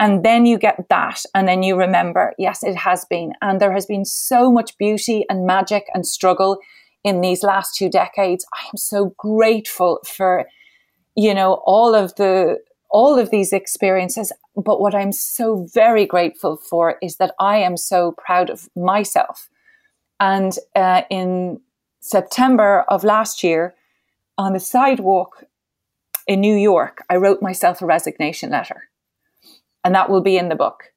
And 0.00 0.24
then 0.24 0.46
you 0.46 0.58
get 0.58 0.88
that, 0.88 1.22
and 1.32 1.46
then 1.46 1.62
you 1.62 1.76
remember, 1.76 2.32
yes, 2.36 2.64
it 2.64 2.74
has 2.74 3.04
been. 3.04 3.34
And 3.40 3.60
there 3.60 3.72
has 3.72 3.86
been 3.86 4.04
so 4.04 4.50
much 4.50 4.76
beauty 4.76 5.24
and 5.28 5.46
magic 5.46 5.84
and 5.94 6.04
struggle 6.04 6.58
in 7.04 7.20
these 7.20 7.44
last 7.44 7.76
two 7.76 7.88
decades. 7.88 8.44
I 8.52 8.66
am 8.66 8.76
so 8.76 9.14
grateful 9.16 10.00
for, 10.04 10.46
you 11.14 11.34
know, 11.34 11.62
all 11.66 11.94
of 11.94 12.16
the 12.16 12.58
all 12.90 13.18
of 13.18 13.30
these 13.30 13.52
experiences. 13.52 14.32
But 14.56 14.80
what 14.80 14.94
I'm 14.94 15.12
so 15.12 15.66
very 15.72 16.04
grateful 16.04 16.56
for 16.56 16.96
is 17.00 17.16
that 17.16 17.34
I 17.40 17.58
am 17.58 17.76
so 17.76 18.12
proud 18.18 18.50
of 18.50 18.68
myself. 18.76 19.48
And 20.20 20.52
uh, 20.74 21.02
in 21.10 21.60
September 22.02 22.84
of 22.88 23.04
last 23.04 23.44
year, 23.44 23.74
on 24.36 24.52
the 24.52 24.60
sidewalk 24.60 25.44
in 26.26 26.40
New 26.40 26.56
York, 26.56 27.02
I 27.08 27.16
wrote 27.16 27.40
myself 27.40 27.80
a 27.80 27.86
resignation 27.86 28.50
letter. 28.50 28.88
And 29.84 29.94
that 29.94 30.10
will 30.10 30.20
be 30.20 30.36
in 30.36 30.48
the 30.48 30.56
book. 30.56 30.92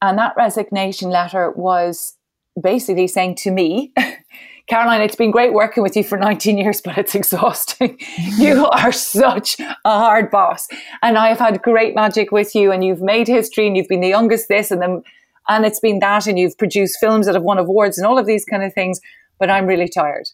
And 0.00 0.18
that 0.18 0.34
resignation 0.36 1.10
letter 1.10 1.52
was 1.52 2.16
basically 2.60 3.06
saying 3.06 3.36
to 3.36 3.52
me, 3.52 3.92
Caroline, 4.66 5.00
it's 5.00 5.14
been 5.14 5.30
great 5.30 5.52
working 5.52 5.82
with 5.82 5.96
you 5.96 6.02
for 6.02 6.18
19 6.18 6.58
years, 6.58 6.80
but 6.80 6.98
it's 6.98 7.14
exhausting. 7.14 7.98
you 8.36 8.66
are 8.66 8.92
such 8.92 9.60
a 9.60 9.74
hard 9.84 10.28
boss. 10.30 10.66
And 11.02 11.18
I 11.18 11.28
have 11.28 11.38
had 11.38 11.62
great 11.62 11.94
magic 11.94 12.32
with 12.32 12.54
you 12.54 12.72
and 12.72 12.84
you've 12.84 13.00
made 13.00 13.28
history 13.28 13.68
and 13.68 13.76
you've 13.76 13.88
been 13.88 14.00
the 14.00 14.08
youngest 14.08 14.48
this 14.48 14.72
and 14.72 14.82
then, 14.82 15.02
and 15.48 15.64
it's 15.64 15.80
been 15.80 16.00
that 16.00 16.26
and 16.26 16.36
you've 16.36 16.58
produced 16.58 16.98
films 16.98 17.26
that 17.26 17.36
have 17.36 17.44
won 17.44 17.58
awards 17.58 17.96
and 17.96 18.06
all 18.06 18.18
of 18.18 18.26
these 18.26 18.44
kind 18.44 18.64
of 18.64 18.74
things. 18.74 19.00
But 19.42 19.50
I'm 19.50 19.66
really 19.66 19.88
tired. 19.88 20.28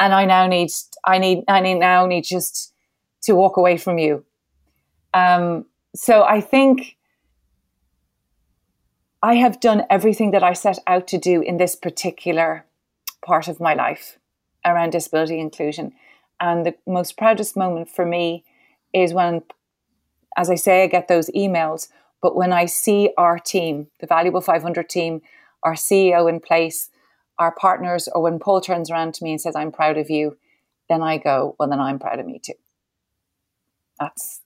And 0.00 0.14
I 0.14 0.24
now 0.24 0.46
need, 0.46 0.70
I 1.04 1.18
need, 1.18 1.44
I 1.48 1.60
need 1.60 1.74
now 1.74 2.06
need 2.06 2.24
just 2.24 2.72
to 3.24 3.34
walk 3.34 3.58
away 3.58 3.76
from 3.76 3.98
you. 3.98 4.24
Um, 5.12 5.66
so 5.94 6.24
I 6.24 6.40
think 6.40 6.96
I 9.22 9.34
have 9.34 9.60
done 9.60 9.82
everything 9.90 10.30
that 10.30 10.42
I 10.42 10.54
set 10.54 10.78
out 10.86 11.06
to 11.08 11.18
do 11.18 11.42
in 11.42 11.58
this 11.58 11.76
particular 11.76 12.64
part 13.22 13.48
of 13.48 13.60
my 13.60 13.74
life 13.74 14.18
around 14.64 14.92
disability 14.92 15.38
inclusion. 15.38 15.92
And 16.40 16.64
the 16.64 16.74
most 16.86 17.18
proudest 17.18 17.54
moment 17.54 17.90
for 17.90 18.06
me 18.06 18.44
is 18.94 19.12
when, 19.12 19.42
as 20.38 20.48
I 20.48 20.54
say, 20.54 20.84
I 20.84 20.86
get 20.86 21.08
those 21.08 21.28
emails, 21.36 21.88
but 22.22 22.34
when 22.34 22.54
I 22.54 22.64
see 22.64 23.10
our 23.18 23.38
team, 23.38 23.88
the 24.00 24.06
Valuable 24.06 24.40
500 24.40 24.88
team, 24.88 25.20
our 25.62 25.74
CEO 25.74 26.30
in 26.30 26.40
place, 26.40 26.88
our 27.38 27.52
partners, 27.52 28.08
or 28.12 28.22
when 28.22 28.38
Paul 28.38 28.60
turns 28.60 28.90
around 28.90 29.14
to 29.14 29.24
me 29.24 29.32
and 29.32 29.40
says, 29.40 29.54
I'm 29.54 29.72
proud 29.72 29.96
of 29.96 30.10
you, 30.10 30.36
then 30.88 31.02
I 31.02 31.18
go, 31.18 31.54
well, 31.58 31.68
then 31.68 31.80
I'm 31.80 31.98
proud 31.98 32.18
of 32.18 32.26
me 32.26 32.40
too. 32.42 32.54
That's 34.00 34.40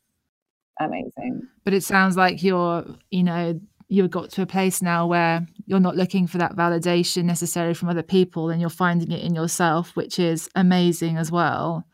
amazing. 0.81 1.49
But 1.65 1.75
it 1.75 1.85
sounds 1.85 2.17
like 2.17 2.43
you're, 2.43 2.85
you 3.11 3.23
know, 3.23 3.61
you've 3.93 4.11
got 4.11 4.31
to 4.31 4.43
a 4.43 4.47
place 4.47 4.81
now 4.81 5.07
where 5.07 5.47
you're 5.67 5.79
not 5.79 5.97
looking 5.97 6.27
for 6.27 6.39
that 6.39 6.57
validation 6.57 7.25
necessarily 7.25 7.75
from 7.75 7.91
other 7.91 8.03
people 8.03 8.49
and 8.49 8.59
you're 8.59 8.71
finding 8.71 9.13
it 9.13 9.23
in 9.23 9.35
yourself 9.35 9.95
which 9.95 10.19
is 10.19 10.49
amazing 10.55 11.19
as 11.19 11.31
well 11.31 11.85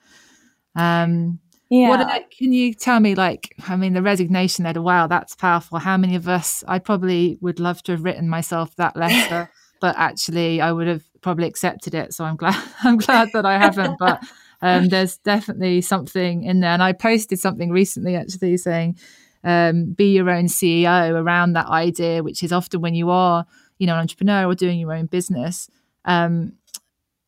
um 0.77 1.41
yeah 1.71 1.89
what 1.89 2.31
can 2.31 2.53
you 2.53 2.73
tell 2.73 3.01
me 3.01 3.17
like 3.17 3.53
i 3.67 3.75
mean 3.75 3.95
the 3.95 4.03
resignation 4.03 4.65
letter 4.65 4.81
wow 4.81 5.09
that's 5.09 5.35
powerful 5.35 5.79
how 5.79 5.97
many 5.97 6.15
of 6.15 6.29
us 6.29 6.63
i 6.69 6.79
probably 6.79 7.37
would 7.41 7.59
love 7.59 7.83
to 7.83 7.91
have 7.91 8.05
written 8.05 8.29
myself 8.29 8.77
that 8.77 8.97
letter 8.97 9.51
but 9.81 9.95
actually 9.99 10.61
i 10.61 10.73
would 10.73 10.87
have 10.87 11.03
probably 11.21 11.47
accepted 11.47 11.95
it 11.95 12.13
so 12.15 12.25
i'm 12.25 12.37
glad 12.37 12.63
i'm 12.85 12.97
glad 12.97 13.29
that 13.33 13.47
i 13.47 13.59
haven't 13.59 13.99
but 13.99 14.23
um, 14.61 14.89
there's 14.89 15.19
definitely 15.19 15.81
something 15.81 16.43
in 16.43 16.61
there. 16.61 16.71
And 16.71 16.83
i 16.83 16.93
posted 16.93 17.39
something 17.39 17.71
recently 17.71 18.17
actually 18.17 18.57
saying 18.57 18.99
um, 19.45 19.93
be 19.93 20.15
your 20.15 20.31
own 20.31 20.47
CEO 20.47 21.13
around 21.13 21.53
that 21.53 21.67
idea, 21.67 22.23
which 22.23 22.43
is 22.43 22.53
often 22.53 22.81
when 22.81 22.95
you 22.95 23.11
are, 23.11 23.47
you 23.79 23.87
know, 23.87 23.95
an 23.95 24.01
entrepreneur 24.01 24.47
or 24.47 24.55
doing 24.55 24.79
your 24.79 24.93
own 24.93 25.07
business, 25.07 25.71
um, 26.05 26.55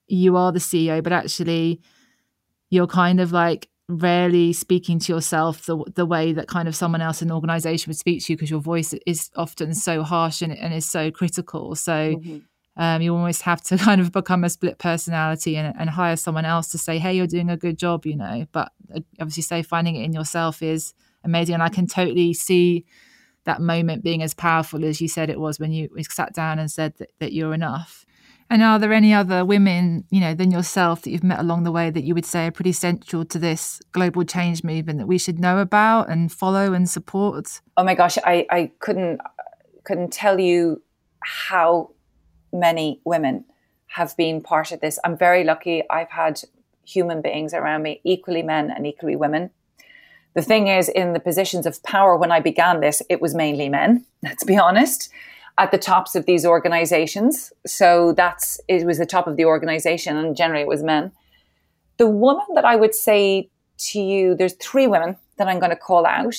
you 0.06 0.36
are 0.36 0.52
the 0.52 0.58
CEO, 0.58 1.02
but 1.02 1.12
actually 1.12 1.80
you're 2.68 2.86
kind 2.86 3.20
of 3.20 3.32
like 3.32 3.68
rarely 3.90 4.52
speaking 4.52 4.98
to 5.00 5.12
yourself 5.12 5.66
the 5.66 5.82
the 5.94 6.06
way 6.06 6.32
that 6.32 6.48
kind 6.48 6.68
of 6.68 6.76
someone 6.76 7.00
else 7.00 7.22
in 7.22 7.28
an 7.28 7.34
organization 7.34 7.90
would 7.90 7.98
speak 7.98 8.24
to 8.24 8.32
you 8.32 8.36
because 8.36 8.50
your 8.50 8.60
voice 8.60 8.94
is 9.06 9.30
often 9.36 9.74
so 9.74 10.02
harsh 10.02 10.42
and, 10.42 10.56
and 10.56 10.72
is 10.72 10.86
so 10.86 11.10
critical. 11.10 11.74
So 11.74 11.92
mm-hmm. 11.92 12.38
um, 12.76 13.02
you 13.02 13.14
almost 13.14 13.42
have 13.42 13.62
to 13.64 13.76
kind 13.88 14.00
of 14.00 14.12
become 14.12 14.44
a 14.44 14.50
split 14.50 14.78
personality 14.78 15.56
and, 15.56 15.74
and 15.78 15.90
hire 15.90 16.16
someone 16.16 16.44
else 16.44 16.68
to 16.72 16.78
say, 16.78 16.98
hey, 16.98 17.14
you're 17.14 17.26
doing 17.26 17.50
a 17.50 17.56
good 17.56 17.78
job, 17.78 18.06
you 18.06 18.16
know. 18.16 18.46
But 18.52 18.72
uh, 18.94 19.00
obviously, 19.20 19.42
say 19.42 19.62
finding 19.62 19.96
it 19.96 20.04
in 20.04 20.12
yourself 20.12 20.62
is 20.62 20.94
amazing. 21.24 21.54
And 21.54 21.62
I 21.62 21.68
can 21.68 21.86
totally 21.86 22.32
see 22.32 22.84
that 23.44 23.60
moment 23.60 24.04
being 24.04 24.22
as 24.22 24.34
powerful 24.34 24.84
as 24.84 25.00
you 25.00 25.08
said 25.08 25.30
it 25.30 25.40
was 25.40 25.58
when 25.58 25.72
you 25.72 25.88
sat 26.08 26.34
down 26.34 26.58
and 26.58 26.70
said 26.70 26.94
that, 26.98 27.10
that 27.18 27.32
you're 27.32 27.54
enough. 27.54 28.04
And 28.50 28.62
are 28.62 28.80
there 28.80 28.92
any 28.92 29.14
other 29.14 29.44
women, 29.44 30.04
you 30.10 30.20
know, 30.20 30.34
than 30.34 30.50
yourself 30.50 31.02
that 31.02 31.10
you've 31.10 31.22
met 31.22 31.38
along 31.38 31.62
the 31.62 31.70
way 31.70 31.88
that 31.88 32.02
you 32.02 32.14
would 32.14 32.26
say 32.26 32.48
are 32.48 32.50
pretty 32.50 32.72
central 32.72 33.24
to 33.26 33.38
this 33.38 33.80
global 33.92 34.24
change 34.24 34.64
movement 34.64 34.98
that 34.98 35.06
we 35.06 35.18
should 35.18 35.38
know 35.38 35.58
about 35.58 36.10
and 36.10 36.32
follow 36.32 36.72
and 36.72 36.90
support? 36.90 37.60
Oh 37.76 37.84
my 37.84 37.94
gosh, 37.94 38.18
I, 38.18 38.46
I 38.50 38.72
couldn't 38.80 39.20
couldn't 39.84 40.12
tell 40.12 40.38
you 40.38 40.82
how 41.22 41.92
many 42.52 43.00
women 43.04 43.44
have 43.86 44.16
been 44.16 44.42
part 44.42 44.72
of 44.72 44.80
this. 44.80 44.98
I'm 45.04 45.16
very 45.16 45.44
lucky. 45.44 45.82
I've 45.88 46.10
had 46.10 46.42
human 46.84 47.22
beings 47.22 47.54
around 47.54 47.82
me, 47.82 48.00
equally 48.04 48.42
men 48.42 48.70
and 48.70 48.86
equally 48.86 49.16
women, 49.16 49.50
the 50.34 50.42
thing 50.42 50.68
is, 50.68 50.88
in 50.88 51.12
the 51.12 51.20
positions 51.20 51.66
of 51.66 51.82
power 51.82 52.16
when 52.16 52.30
I 52.30 52.40
began 52.40 52.80
this, 52.80 53.02
it 53.08 53.20
was 53.20 53.34
mainly 53.34 53.68
men, 53.68 54.04
let's 54.22 54.44
be 54.44 54.56
honest, 54.56 55.10
at 55.58 55.70
the 55.70 55.78
tops 55.78 56.14
of 56.14 56.26
these 56.26 56.46
organizations. 56.46 57.52
So 57.66 58.12
that's, 58.12 58.60
it 58.68 58.86
was 58.86 58.98
the 58.98 59.06
top 59.06 59.26
of 59.26 59.36
the 59.36 59.44
organization, 59.44 60.16
and 60.16 60.36
generally 60.36 60.62
it 60.62 60.68
was 60.68 60.82
men. 60.82 61.12
The 61.98 62.08
woman 62.08 62.46
that 62.54 62.64
I 62.64 62.76
would 62.76 62.94
say 62.94 63.50
to 63.78 64.00
you, 64.00 64.34
there's 64.34 64.54
three 64.54 64.86
women 64.86 65.16
that 65.36 65.48
I'm 65.48 65.58
going 65.58 65.70
to 65.70 65.76
call 65.76 66.06
out. 66.06 66.36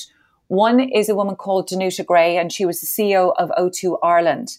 One 0.48 0.80
is 0.80 1.08
a 1.08 1.14
woman 1.14 1.36
called 1.36 1.68
Danuta 1.68 2.04
Gray, 2.04 2.36
and 2.36 2.52
she 2.52 2.64
was 2.64 2.80
the 2.80 2.86
CEO 2.86 3.32
of 3.38 3.50
O2 3.58 3.98
Ireland. 4.02 4.58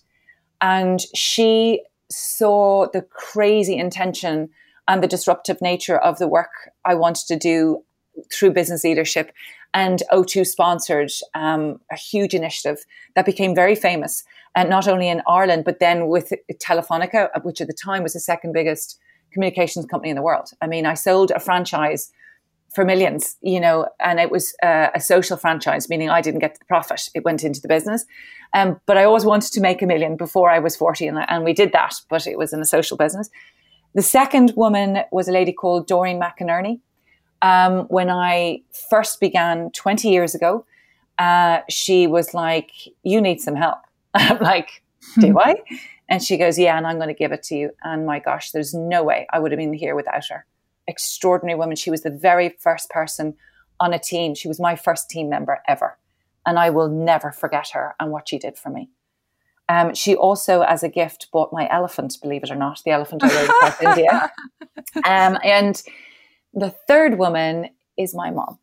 And 0.62 1.02
she 1.14 1.84
saw 2.10 2.88
the 2.92 3.02
crazy 3.02 3.78
intention 3.78 4.50
and 4.88 5.04
the 5.04 5.08
disruptive 5.08 5.62
nature 5.62 5.98
of 5.98 6.20
the 6.20 6.28
work 6.28 6.52
I 6.86 6.96
wanted 6.96 7.28
to 7.28 7.38
do 7.38 7.84
through 8.32 8.52
business 8.52 8.84
leadership. 8.84 9.32
And 9.74 10.04
O2 10.12 10.46
sponsored 10.46 11.12
um, 11.34 11.80
a 11.92 11.96
huge 11.96 12.34
initiative 12.34 12.86
that 13.16 13.26
became 13.26 13.56
very 13.56 13.76
famous, 13.76 14.24
and 14.56 14.70
not 14.70 14.88
only 14.88 15.10
in 15.10 15.22
Ireland, 15.28 15.64
but 15.66 15.80
then 15.80 16.08
with 16.08 16.32
Telefonica, 16.62 17.30
which 17.44 17.60
at 17.60 17.68
the 17.68 17.74
time 17.74 18.04
was 18.04 18.14
the 18.14 18.20
second 18.20 18.54
biggest 18.54 19.00
communications 19.32 19.86
company 19.88 20.12
in 20.12 20.16
the 20.16 20.22
world. 20.22 20.50
I 20.62 20.68
mean, 20.68 20.86
I 20.86 20.94
sold 20.94 21.32
a 21.32 21.40
franchise 21.40 22.12
for 22.74 22.86
millions, 22.86 23.38
you 23.42 23.60
know, 23.60 23.88
and 24.00 24.20
it 24.20 24.32
was 24.32 24.56
uh, 24.64 24.88
a 24.96 25.00
social 25.00 25.38
franchise, 25.38 25.90
meaning 25.90 26.10
I 26.10 26.22
didn't 26.22 26.40
get 26.40 26.58
the 26.58 26.66
profit; 26.66 27.10
it 27.14 27.24
went 27.24 27.44
into 27.44 27.62
the 27.62 27.68
business. 27.68 28.06
Um, 28.54 28.80
but 28.86 28.98
I 28.98 29.04
always 29.04 29.26
wanted 29.26 29.52
to 29.54 29.62
make 29.62 29.82
a 29.82 29.86
million 29.86 30.18
before 30.18 30.50
I 30.50 30.60
was 30.60 30.76
forty, 30.76 31.08
and, 31.08 31.20
and 31.28 31.44
we 31.44 31.54
did 31.54 31.72
that. 31.74 31.96
But 32.10 32.26
it 32.28 32.38
was 32.38 32.54
in 32.54 32.62
a 32.62 32.66
social 32.66 32.98
business. 32.98 33.30
The 33.96 34.02
second 34.02 34.54
woman 34.56 35.04
was 35.12 35.28
a 35.28 35.32
lady 35.32 35.54
called 35.54 35.88
Doreen 35.88 36.20
McInerney, 36.20 36.80
um, 37.44 37.82
when 37.90 38.10
I 38.10 38.62
first 38.90 39.20
began 39.20 39.70
20 39.72 40.10
years 40.10 40.34
ago, 40.34 40.66
uh, 41.20 41.60
she 41.70 42.08
was 42.08 42.34
like, 42.34 42.72
You 43.04 43.22
need 43.22 43.42
some 43.42 43.56
help. 43.56 43.80
I'm 44.16 44.40
like, 44.40 44.82
Do 45.20 45.38
I? 45.40 45.56
And 46.10 46.24
she 46.24 46.38
goes, 46.38 46.58
Yeah, 46.58 46.78
and 46.78 46.88
I'm 46.88 46.96
going 46.96 47.10
to 47.10 47.14
give 47.14 47.34
it 47.34 47.44
to 47.44 47.56
you. 47.56 47.72
And 47.84 48.06
my 48.06 48.20
gosh, 48.20 48.52
there's 48.52 48.74
no 48.74 49.04
way 49.04 49.28
I 49.32 49.40
would 49.40 49.52
have 49.52 49.60
been 49.60 49.74
here 49.74 49.96
without 49.96 50.26
her. 50.30 50.46
Extraordinary 50.88 51.60
woman. 51.60 51.76
She 51.76 51.92
was 51.92 52.02
the 52.02 52.10
very 52.10 52.50
first 52.60 52.90
person 52.90 53.36
on 53.80 53.94
a 53.94 54.00
team. 54.00 54.34
She 54.34 54.48
was 54.48 54.60
my 54.60 54.76
first 54.76 55.10
team 55.10 55.30
member 55.30 55.62
ever. 55.68 55.98
And 56.46 56.58
I 56.58 56.70
will 56.70 56.90
never 56.90 57.32
forget 57.32 57.70
her 57.70 57.96
and 58.00 58.12
what 58.12 58.30
she 58.30 58.40
did 58.40 58.58
for 58.58 58.70
me. 58.70 58.90
Um, 59.70 59.96
she 59.96 60.14
also, 60.14 60.62
as 60.62 60.84
a 60.84 60.90
gift, 60.90 61.30
bought 61.32 61.54
my 61.54 61.70
elephant, 61.70 62.18
believe 62.22 62.44
it 62.44 62.52
or 62.52 62.56
not, 62.56 62.82
the 62.84 62.92
elephant 62.92 63.24
I 63.24 63.34
rode 63.34 63.50
across 63.50 63.82
India. 63.98 64.32
Um, 65.06 65.38
and 65.44 65.82
the 66.54 66.70
third 66.88 67.18
woman 67.18 67.70
is 67.98 68.14
my 68.16 68.32
mom. 68.32 68.60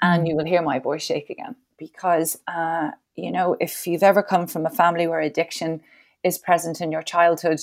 And 0.00 0.28
you 0.28 0.36
will 0.36 0.44
hear 0.44 0.62
my 0.62 0.78
voice 0.78 1.02
shake 1.02 1.28
again 1.28 1.56
because, 1.78 2.38
uh, 2.46 2.92
you 3.16 3.32
know, 3.32 3.56
if 3.60 3.86
you've 3.86 4.02
ever 4.02 4.22
come 4.22 4.46
from 4.46 4.64
a 4.64 4.70
family 4.70 5.06
where 5.06 5.20
addiction 5.20 5.80
is 6.22 6.38
present 6.38 6.80
in 6.80 6.92
your 6.92 7.02
childhood, 7.02 7.60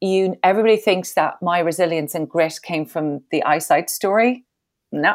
you 0.00 0.36
everybody 0.42 0.76
thinks 0.76 1.12
that 1.14 1.40
my 1.42 1.58
resilience 1.58 2.14
and 2.14 2.28
grit 2.28 2.58
came 2.62 2.86
from 2.86 3.22
the 3.30 3.42
eyesight 3.44 3.90
story. 3.90 4.44
No, 4.90 5.14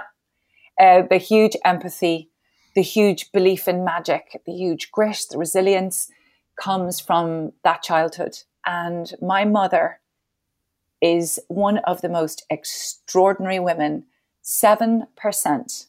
uh, 0.79 1.03
the 1.09 1.17
huge 1.17 1.57
empathy, 1.65 2.29
the 2.75 2.81
huge 2.81 3.31
belief 3.31 3.67
in 3.67 3.83
magic, 3.83 4.41
the 4.45 4.53
huge 4.53 4.91
grit, 4.91 5.25
the 5.29 5.37
resilience 5.37 6.09
comes 6.61 6.99
from 6.99 7.51
that 7.63 7.81
childhood. 7.81 8.39
And 8.65 9.13
my 9.21 9.43
mother 9.45 9.99
is 11.05 11.39
one 11.49 11.77
of 11.79 12.01
the 12.01 12.09
most 12.09 12.43
extraordinary 12.49 13.59
women. 13.59 14.05
7% 14.43 15.85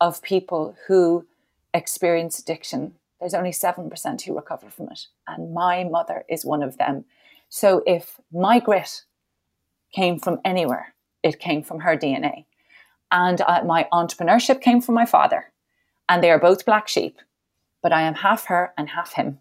of 0.00 0.22
people 0.22 0.76
who 0.88 1.24
experience 1.72 2.40
addiction, 2.40 2.94
there's 3.20 3.34
only 3.34 3.52
7% 3.52 4.22
who 4.22 4.34
recover 4.34 4.68
from 4.68 4.88
it. 4.88 5.06
And 5.28 5.54
my 5.54 5.84
mother 5.84 6.24
is 6.28 6.44
one 6.44 6.64
of 6.64 6.76
them. 6.76 7.04
So 7.50 7.84
if 7.86 8.20
my 8.32 8.58
grit 8.58 9.02
came 9.94 10.18
from 10.18 10.40
anywhere, 10.44 10.92
it 11.22 11.38
came 11.38 11.62
from 11.62 11.78
her 11.80 11.96
DNA. 11.96 12.46
And 13.12 13.42
uh, 13.42 13.62
my 13.64 13.86
entrepreneurship 13.92 14.60
came 14.60 14.80
from 14.80 14.96
my 14.96 15.06
father 15.06 15.52
and 16.08 16.20
they 16.20 16.32
are 16.32 16.40
both 16.40 16.66
black 16.66 16.88
sheep, 16.88 17.20
but 17.80 17.92
I 17.92 18.02
am 18.02 18.14
half 18.14 18.46
her 18.46 18.72
and 18.76 18.88
half 18.88 19.12
him. 19.12 19.38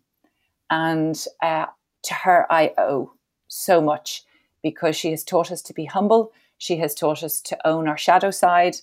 And 0.70 1.26
uh, 1.42 1.66
to 2.04 2.14
her, 2.14 2.46
I 2.52 2.74
owe 2.78 3.14
so 3.48 3.82
much 3.82 4.26
because 4.64 4.96
she 4.96 5.12
has 5.12 5.24
taught 5.24 5.52
us 5.52 5.62
to 5.64 5.74
be 5.74 5.86
humble. 5.86 6.32
She 6.58 6.78
has 6.78 6.94
taught 6.94 7.24
us 7.24 7.42
to 7.42 7.68
own 7.68 7.88
our 7.88 7.98
shadow 7.98 8.32
side. 8.32 8.78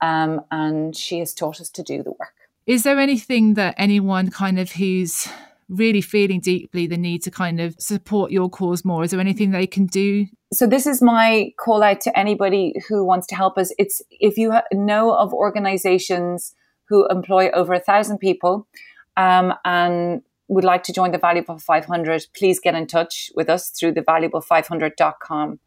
Um, 0.00 0.42
and 0.50 0.96
she 0.96 1.18
has 1.18 1.34
taught 1.34 1.60
us 1.60 1.68
to 1.70 1.82
do 1.82 2.02
the 2.02 2.12
work. 2.12 2.34
Is 2.66 2.82
there 2.82 2.98
anything 2.98 3.54
that 3.54 3.74
anyone 3.78 4.30
kind 4.30 4.58
of 4.58 4.72
who's 4.72 5.28
really 5.68 6.00
feeling 6.00 6.40
deeply 6.40 6.86
the 6.86 6.96
need 6.96 7.22
to 7.22 7.30
kind 7.30 7.60
of 7.60 7.74
support 7.78 8.30
your 8.30 8.48
cause 8.48 8.84
more? 8.84 9.04
Is 9.04 9.10
there 9.10 9.20
anything 9.20 9.50
they 9.50 9.66
can 9.66 9.86
do? 9.86 10.26
So 10.52 10.66
this 10.66 10.86
is 10.86 11.02
my 11.02 11.52
call 11.58 11.82
out 11.82 12.00
to 12.02 12.18
anybody 12.18 12.74
who 12.88 13.04
wants 13.04 13.26
to 13.28 13.34
help 13.34 13.58
us. 13.58 13.72
It's 13.78 14.00
if 14.10 14.38
you 14.38 14.52
know 14.72 15.12
of 15.12 15.34
organizations 15.34 16.54
who 16.88 17.06
employ 17.08 17.50
over 17.50 17.74
a 17.74 17.80
thousand 17.80 18.18
people 18.18 18.66
um, 19.16 19.52
and 19.64 20.22
would 20.48 20.64
like 20.64 20.82
to 20.84 20.92
join 20.92 21.12
the 21.12 21.18
Valuable 21.18 21.58
500, 21.58 22.26
please 22.34 22.58
get 22.58 22.74
in 22.74 22.86
touch 22.86 23.30
with 23.34 23.48
us 23.48 23.70
through 23.70 23.92
the 23.92 24.02
valuable500.com. 24.02 25.60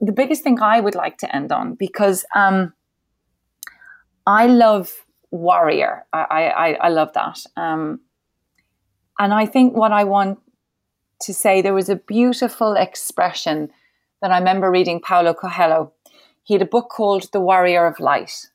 The 0.00 0.12
biggest 0.12 0.42
thing 0.42 0.60
I 0.60 0.80
would 0.80 0.94
like 0.94 1.18
to 1.18 1.34
end 1.34 1.52
on, 1.52 1.74
because 1.74 2.24
um, 2.34 2.72
I 4.26 4.46
love 4.46 4.92
warrior. 5.30 6.04
I, 6.12 6.24
I, 6.48 6.72
I 6.74 6.88
love 6.88 7.12
that. 7.14 7.40
Um, 7.56 8.00
and 9.18 9.34
I 9.34 9.46
think 9.46 9.76
what 9.76 9.92
I 9.92 10.04
want 10.04 10.38
to 11.22 11.34
say, 11.34 11.60
there 11.60 11.74
was 11.74 11.88
a 11.88 11.96
beautiful 11.96 12.74
expression 12.74 13.70
that 14.22 14.30
I 14.30 14.38
remember 14.38 14.70
reading 14.70 15.00
Paulo 15.00 15.34
Coelho. 15.34 15.92
He 16.44 16.54
had 16.54 16.62
a 16.62 16.66
book 16.66 16.88
called 16.88 17.30
The 17.32 17.40
Warrior 17.40 17.86
of 17.86 17.98
Light. 17.98 18.48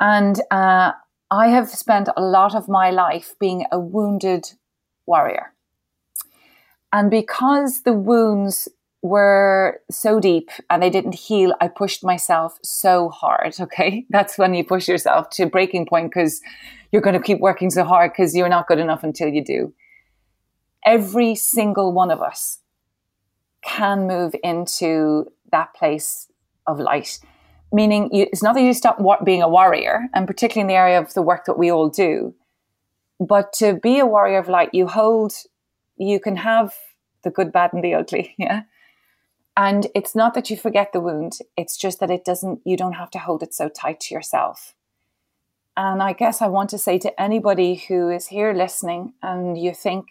And 0.00 0.40
uh, 0.50 0.92
I 1.32 1.48
have 1.48 1.70
spent 1.70 2.10
a 2.14 2.20
lot 2.20 2.54
of 2.54 2.68
my 2.68 2.90
life 2.90 3.34
being 3.40 3.64
a 3.72 3.80
wounded 3.80 4.52
warrior. 5.06 5.54
And 6.92 7.10
because 7.10 7.84
the 7.84 7.94
wounds 7.94 8.68
were 9.00 9.80
so 9.90 10.20
deep 10.20 10.50
and 10.68 10.82
they 10.82 10.90
didn't 10.90 11.14
heal, 11.14 11.54
I 11.58 11.68
pushed 11.68 12.04
myself 12.04 12.58
so 12.62 13.08
hard. 13.08 13.54
Okay. 13.60 14.04
That's 14.10 14.36
when 14.36 14.52
you 14.52 14.62
push 14.62 14.86
yourself 14.86 15.30
to 15.30 15.46
breaking 15.46 15.86
point 15.86 16.10
because 16.10 16.42
you're 16.92 17.00
going 17.00 17.18
to 17.18 17.26
keep 17.28 17.40
working 17.40 17.70
so 17.70 17.84
hard 17.84 18.12
because 18.12 18.36
you're 18.36 18.50
not 18.50 18.66
good 18.66 18.78
enough 18.78 19.02
until 19.02 19.28
you 19.28 19.42
do. 19.42 19.72
Every 20.84 21.34
single 21.34 21.94
one 21.94 22.10
of 22.10 22.20
us 22.20 22.58
can 23.62 24.06
move 24.06 24.34
into 24.44 25.32
that 25.50 25.72
place 25.72 26.28
of 26.66 26.78
light 26.78 27.20
meaning 27.72 28.10
you, 28.12 28.26
it's 28.32 28.42
not 28.42 28.54
that 28.54 28.62
you 28.62 28.74
stop 28.74 28.98
being 29.24 29.42
a 29.42 29.48
warrior, 29.48 30.08
and 30.14 30.26
particularly 30.26 30.62
in 30.62 30.68
the 30.68 30.78
area 30.78 30.98
of 30.98 31.14
the 31.14 31.22
work 31.22 31.46
that 31.46 31.58
we 31.58 31.70
all 31.70 31.88
do, 31.88 32.34
but 33.18 33.52
to 33.54 33.74
be 33.74 33.98
a 33.98 34.06
warrior 34.06 34.38
of 34.38 34.48
light, 34.48 34.70
you 34.72 34.86
hold, 34.86 35.32
you 35.96 36.20
can 36.20 36.36
have 36.36 36.74
the 37.22 37.30
good, 37.30 37.52
bad, 37.52 37.72
and 37.72 37.82
the 37.82 37.94
ugly. 37.94 38.34
Yeah. 38.38 38.62
And 39.54 39.86
it's 39.94 40.14
not 40.14 40.32
that 40.32 40.48
you 40.48 40.56
forget 40.56 40.94
the 40.94 41.00
wound, 41.00 41.38
it's 41.58 41.76
just 41.76 42.00
that 42.00 42.10
it 42.10 42.24
doesn't, 42.24 42.60
you 42.64 42.74
don't 42.74 42.94
have 42.94 43.10
to 43.10 43.18
hold 43.18 43.42
it 43.42 43.52
so 43.52 43.68
tight 43.68 44.00
to 44.00 44.14
yourself. 44.14 44.74
And 45.76 46.02
I 46.02 46.14
guess 46.14 46.40
I 46.40 46.48
want 46.48 46.70
to 46.70 46.78
say 46.78 46.98
to 46.98 47.20
anybody 47.20 47.74
who 47.74 48.10
is 48.10 48.28
here 48.28 48.54
listening 48.54 49.12
and 49.22 49.58
you 49.58 49.74
think 49.74 50.06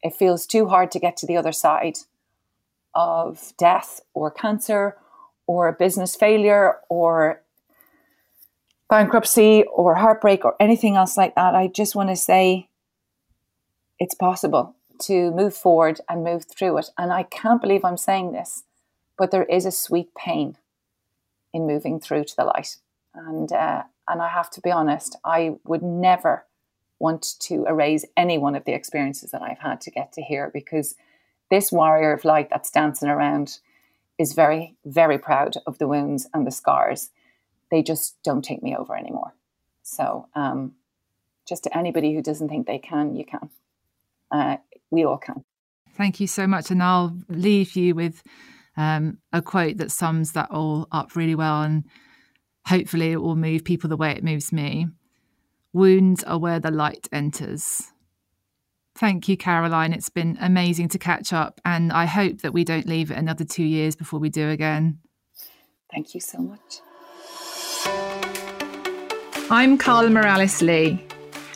it 0.00 0.14
feels 0.14 0.46
too 0.46 0.68
hard 0.68 0.92
to 0.92 1.00
get 1.00 1.16
to 1.18 1.26
the 1.26 1.36
other 1.36 1.50
side 1.50 1.98
of 2.94 3.52
death 3.58 4.00
or 4.12 4.30
cancer 4.30 4.96
or 5.46 5.68
a 5.68 5.72
business 5.72 6.16
failure 6.16 6.76
or 6.88 7.42
bankruptcy 8.88 9.64
or 9.72 9.94
heartbreak 9.94 10.44
or 10.44 10.54
anything 10.60 10.96
else 10.96 11.16
like 11.16 11.34
that, 11.34 11.54
I 11.54 11.66
just 11.68 11.94
want 11.94 12.10
to 12.10 12.16
say 12.16 12.68
it's 13.98 14.14
possible 14.14 14.76
to 15.00 15.30
move 15.32 15.54
forward 15.54 16.00
and 16.08 16.24
move 16.24 16.44
through 16.44 16.78
it. 16.78 16.90
And 16.96 17.12
I 17.12 17.24
can't 17.24 17.60
believe 17.60 17.84
I'm 17.84 17.96
saying 17.96 18.32
this, 18.32 18.64
but 19.18 19.30
there 19.30 19.44
is 19.44 19.66
a 19.66 19.70
sweet 19.70 20.14
pain 20.14 20.56
in 21.52 21.66
moving 21.66 22.00
through 22.00 22.24
to 22.24 22.36
the 22.36 22.44
light. 22.44 22.76
And 23.14 23.52
uh, 23.52 23.84
and 24.08 24.20
I 24.20 24.28
have 24.28 24.50
to 24.50 24.60
be 24.60 24.70
honest, 24.70 25.16
I 25.24 25.56
would 25.64 25.82
never 25.82 26.46
want 26.98 27.34
to 27.40 27.64
erase 27.66 28.04
any 28.16 28.38
one 28.38 28.54
of 28.54 28.64
the 28.64 28.74
experiences 28.74 29.30
that 29.30 29.42
I've 29.42 29.58
had 29.58 29.80
to 29.82 29.90
get 29.90 30.12
to 30.12 30.22
here 30.22 30.50
because 30.52 30.94
this 31.50 31.72
warrior 31.72 32.12
of 32.12 32.24
light 32.24 32.50
that's 32.50 32.70
dancing 32.70 33.08
around 33.08 33.58
is 34.18 34.32
very, 34.32 34.76
very 34.84 35.18
proud 35.18 35.56
of 35.66 35.78
the 35.78 35.88
wounds 35.88 36.28
and 36.32 36.46
the 36.46 36.50
scars. 36.50 37.10
They 37.70 37.82
just 37.82 38.16
don't 38.22 38.44
take 38.44 38.62
me 38.62 38.76
over 38.76 38.96
anymore. 38.96 39.34
So, 39.82 40.28
um, 40.34 40.74
just 41.46 41.64
to 41.64 41.76
anybody 41.76 42.14
who 42.14 42.22
doesn't 42.22 42.48
think 42.48 42.66
they 42.66 42.78
can, 42.78 43.14
you 43.16 43.24
can. 43.24 43.50
Uh, 44.30 44.56
we 44.90 45.04
all 45.04 45.18
can. 45.18 45.44
Thank 45.94 46.20
you 46.20 46.26
so 46.26 46.46
much. 46.46 46.70
And 46.70 46.82
I'll 46.82 47.16
leave 47.28 47.76
you 47.76 47.94
with 47.94 48.22
um, 48.76 49.18
a 49.32 49.42
quote 49.42 49.76
that 49.78 49.92
sums 49.92 50.32
that 50.32 50.50
all 50.50 50.88
up 50.90 51.16
really 51.16 51.34
well. 51.34 51.62
And 51.62 51.84
hopefully 52.66 53.12
it 53.12 53.20
will 53.20 53.36
move 53.36 53.64
people 53.64 53.88
the 53.88 53.96
way 53.96 54.12
it 54.12 54.24
moves 54.24 54.52
me. 54.52 54.88
Wounds 55.72 56.24
are 56.24 56.38
where 56.38 56.60
the 56.60 56.70
light 56.70 57.08
enters. 57.12 57.92
Thank 58.96 59.28
you, 59.28 59.36
Caroline. 59.36 59.92
It's 59.92 60.08
been 60.08 60.38
amazing 60.40 60.88
to 60.90 60.98
catch 60.98 61.32
up, 61.32 61.60
and 61.64 61.92
I 61.92 62.04
hope 62.04 62.42
that 62.42 62.52
we 62.52 62.62
don't 62.62 62.86
leave 62.86 63.10
it 63.10 63.18
another 63.18 63.44
two 63.44 63.64
years 63.64 63.96
before 63.96 64.20
we 64.20 64.28
do 64.28 64.50
again. 64.50 64.98
Thank 65.92 66.14
you 66.14 66.20
so 66.20 66.38
much. 66.38 66.80
I'm 69.50 69.76
Carla 69.78 70.10
Morales 70.10 70.62
Lee, 70.62 71.04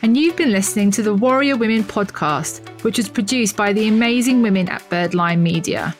and 0.03 0.16
you've 0.16 0.37
been 0.37 0.51
listening 0.51 0.90
to 0.92 1.03
the 1.03 1.14
Warrior 1.14 1.57
Women 1.57 1.85
podcast, 1.85 2.60
which 2.83 2.98
was 2.98 3.08
produced 3.08 3.56
by 3.56 3.73
the 3.73 3.87
amazing 3.87 4.42
women 4.42 4.69
at 4.69 4.83
Birdline 4.90 5.38
Media. 5.38 5.94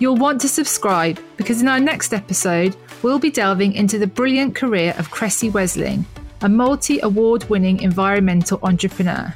You'll 0.00 0.16
want 0.16 0.40
to 0.40 0.48
subscribe 0.48 1.20
because 1.36 1.62
in 1.62 1.68
our 1.68 1.80
next 1.80 2.12
episode, 2.12 2.74
we'll 3.02 3.18
be 3.20 3.30
delving 3.30 3.74
into 3.74 3.98
the 3.98 4.06
brilliant 4.06 4.56
career 4.56 4.94
of 4.98 5.10
Kresse 5.10 5.50
Wesling, 5.52 6.04
a 6.40 6.48
multi 6.48 6.98
award 7.00 7.48
winning 7.48 7.80
environmental 7.80 8.58
entrepreneur. 8.62 9.34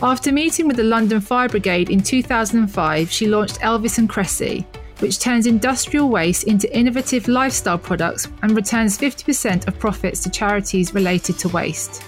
After 0.00 0.30
meeting 0.30 0.68
with 0.68 0.76
the 0.76 0.84
London 0.84 1.20
Fire 1.20 1.48
Brigade 1.48 1.90
in 1.90 2.00
2005, 2.00 3.10
she 3.10 3.26
launched 3.26 3.58
Elvis 3.58 3.98
and 3.98 4.08
Kresse, 4.08 4.64
which 5.00 5.18
turns 5.18 5.44
industrial 5.44 6.08
waste 6.08 6.44
into 6.44 6.72
innovative 6.76 7.26
lifestyle 7.26 7.78
products 7.78 8.28
and 8.42 8.54
returns 8.54 8.96
50% 8.96 9.66
of 9.66 9.76
profits 9.80 10.22
to 10.22 10.30
charities 10.30 10.94
related 10.94 11.36
to 11.40 11.48
waste. 11.48 12.04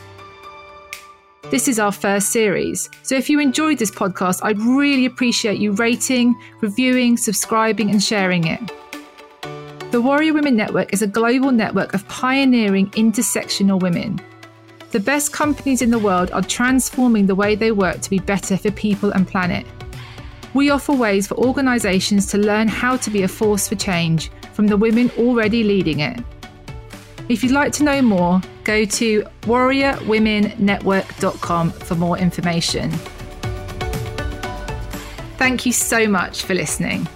This 1.51 1.66
is 1.66 1.80
our 1.80 1.91
first 1.91 2.28
series, 2.28 2.88
so 3.03 3.16
if 3.16 3.28
you 3.28 3.41
enjoyed 3.41 3.78
this 3.78 3.91
podcast, 3.91 4.38
I'd 4.45 4.61
really 4.61 5.07
appreciate 5.07 5.59
you 5.59 5.72
rating, 5.72 6.41
reviewing, 6.61 7.16
subscribing, 7.16 7.91
and 7.91 8.01
sharing 8.01 8.47
it. 8.47 8.61
The 9.91 10.01
Warrior 10.01 10.34
Women 10.34 10.55
Network 10.55 10.93
is 10.93 11.03
a 11.03 11.09
global 11.09 11.51
network 11.51 11.93
of 11.93 12.07
pioneering 12.07 12.88
intersectional 12.93 13.80
women 13.80 14.20
The 14.91 15.01
best 15.01 15.32
companies 15.32 15.82
in 15.82 15.91
the 15.91 15.99
world 16.01 16.32
are 16.32 16.43
transforming 16.43 17.26
the 17.26 17.36
way 17.36 17.55
they 17.55 17.70
work 17.70 18.01
to 18.01 18.11
be 18.11 18.18
better 18.18 18.57
for 18.57 18.72
people 18.72 19.12
and 19.12 19.28
planet. 19.28 19.64
We 20.53 20.70
offer 20.70 20.93
ways 20.93 21.28
for 21.28 21.36
organisations 21.36 22.26
to 22.26 22.38
learn 22.38 22.66
how 22.66 22.97
to 22.97 23.11
be 23.11 23.22
a 23.22 23.28
force 23.28 23.68
for 23.68 23.76
change 23.76 24.32
from 24.53 24.66
the 24.66 24.76
women 24.76 25.12
already 25.16 25.62
leading 25.62 26.01
it. 26.01 26.18
If 27.28 27.45
you'd 27.45 27.53
like 27.53 27.70
to 27.74 27.84
know 27.84 28.03
more, 28.03 28.41
go 28.64 28.84
to 28.84 29.22
warriorwomennetwork.com 29.43 31.70
for 31.70 31.95
more 31.95 32.18
information. 32.18 32.91
Thank 35.38 35.66
you 35.66 35.72
so 35.72 36.09
much 36.09 36.43
for 36.43 36.55
listening. 36.55 37.07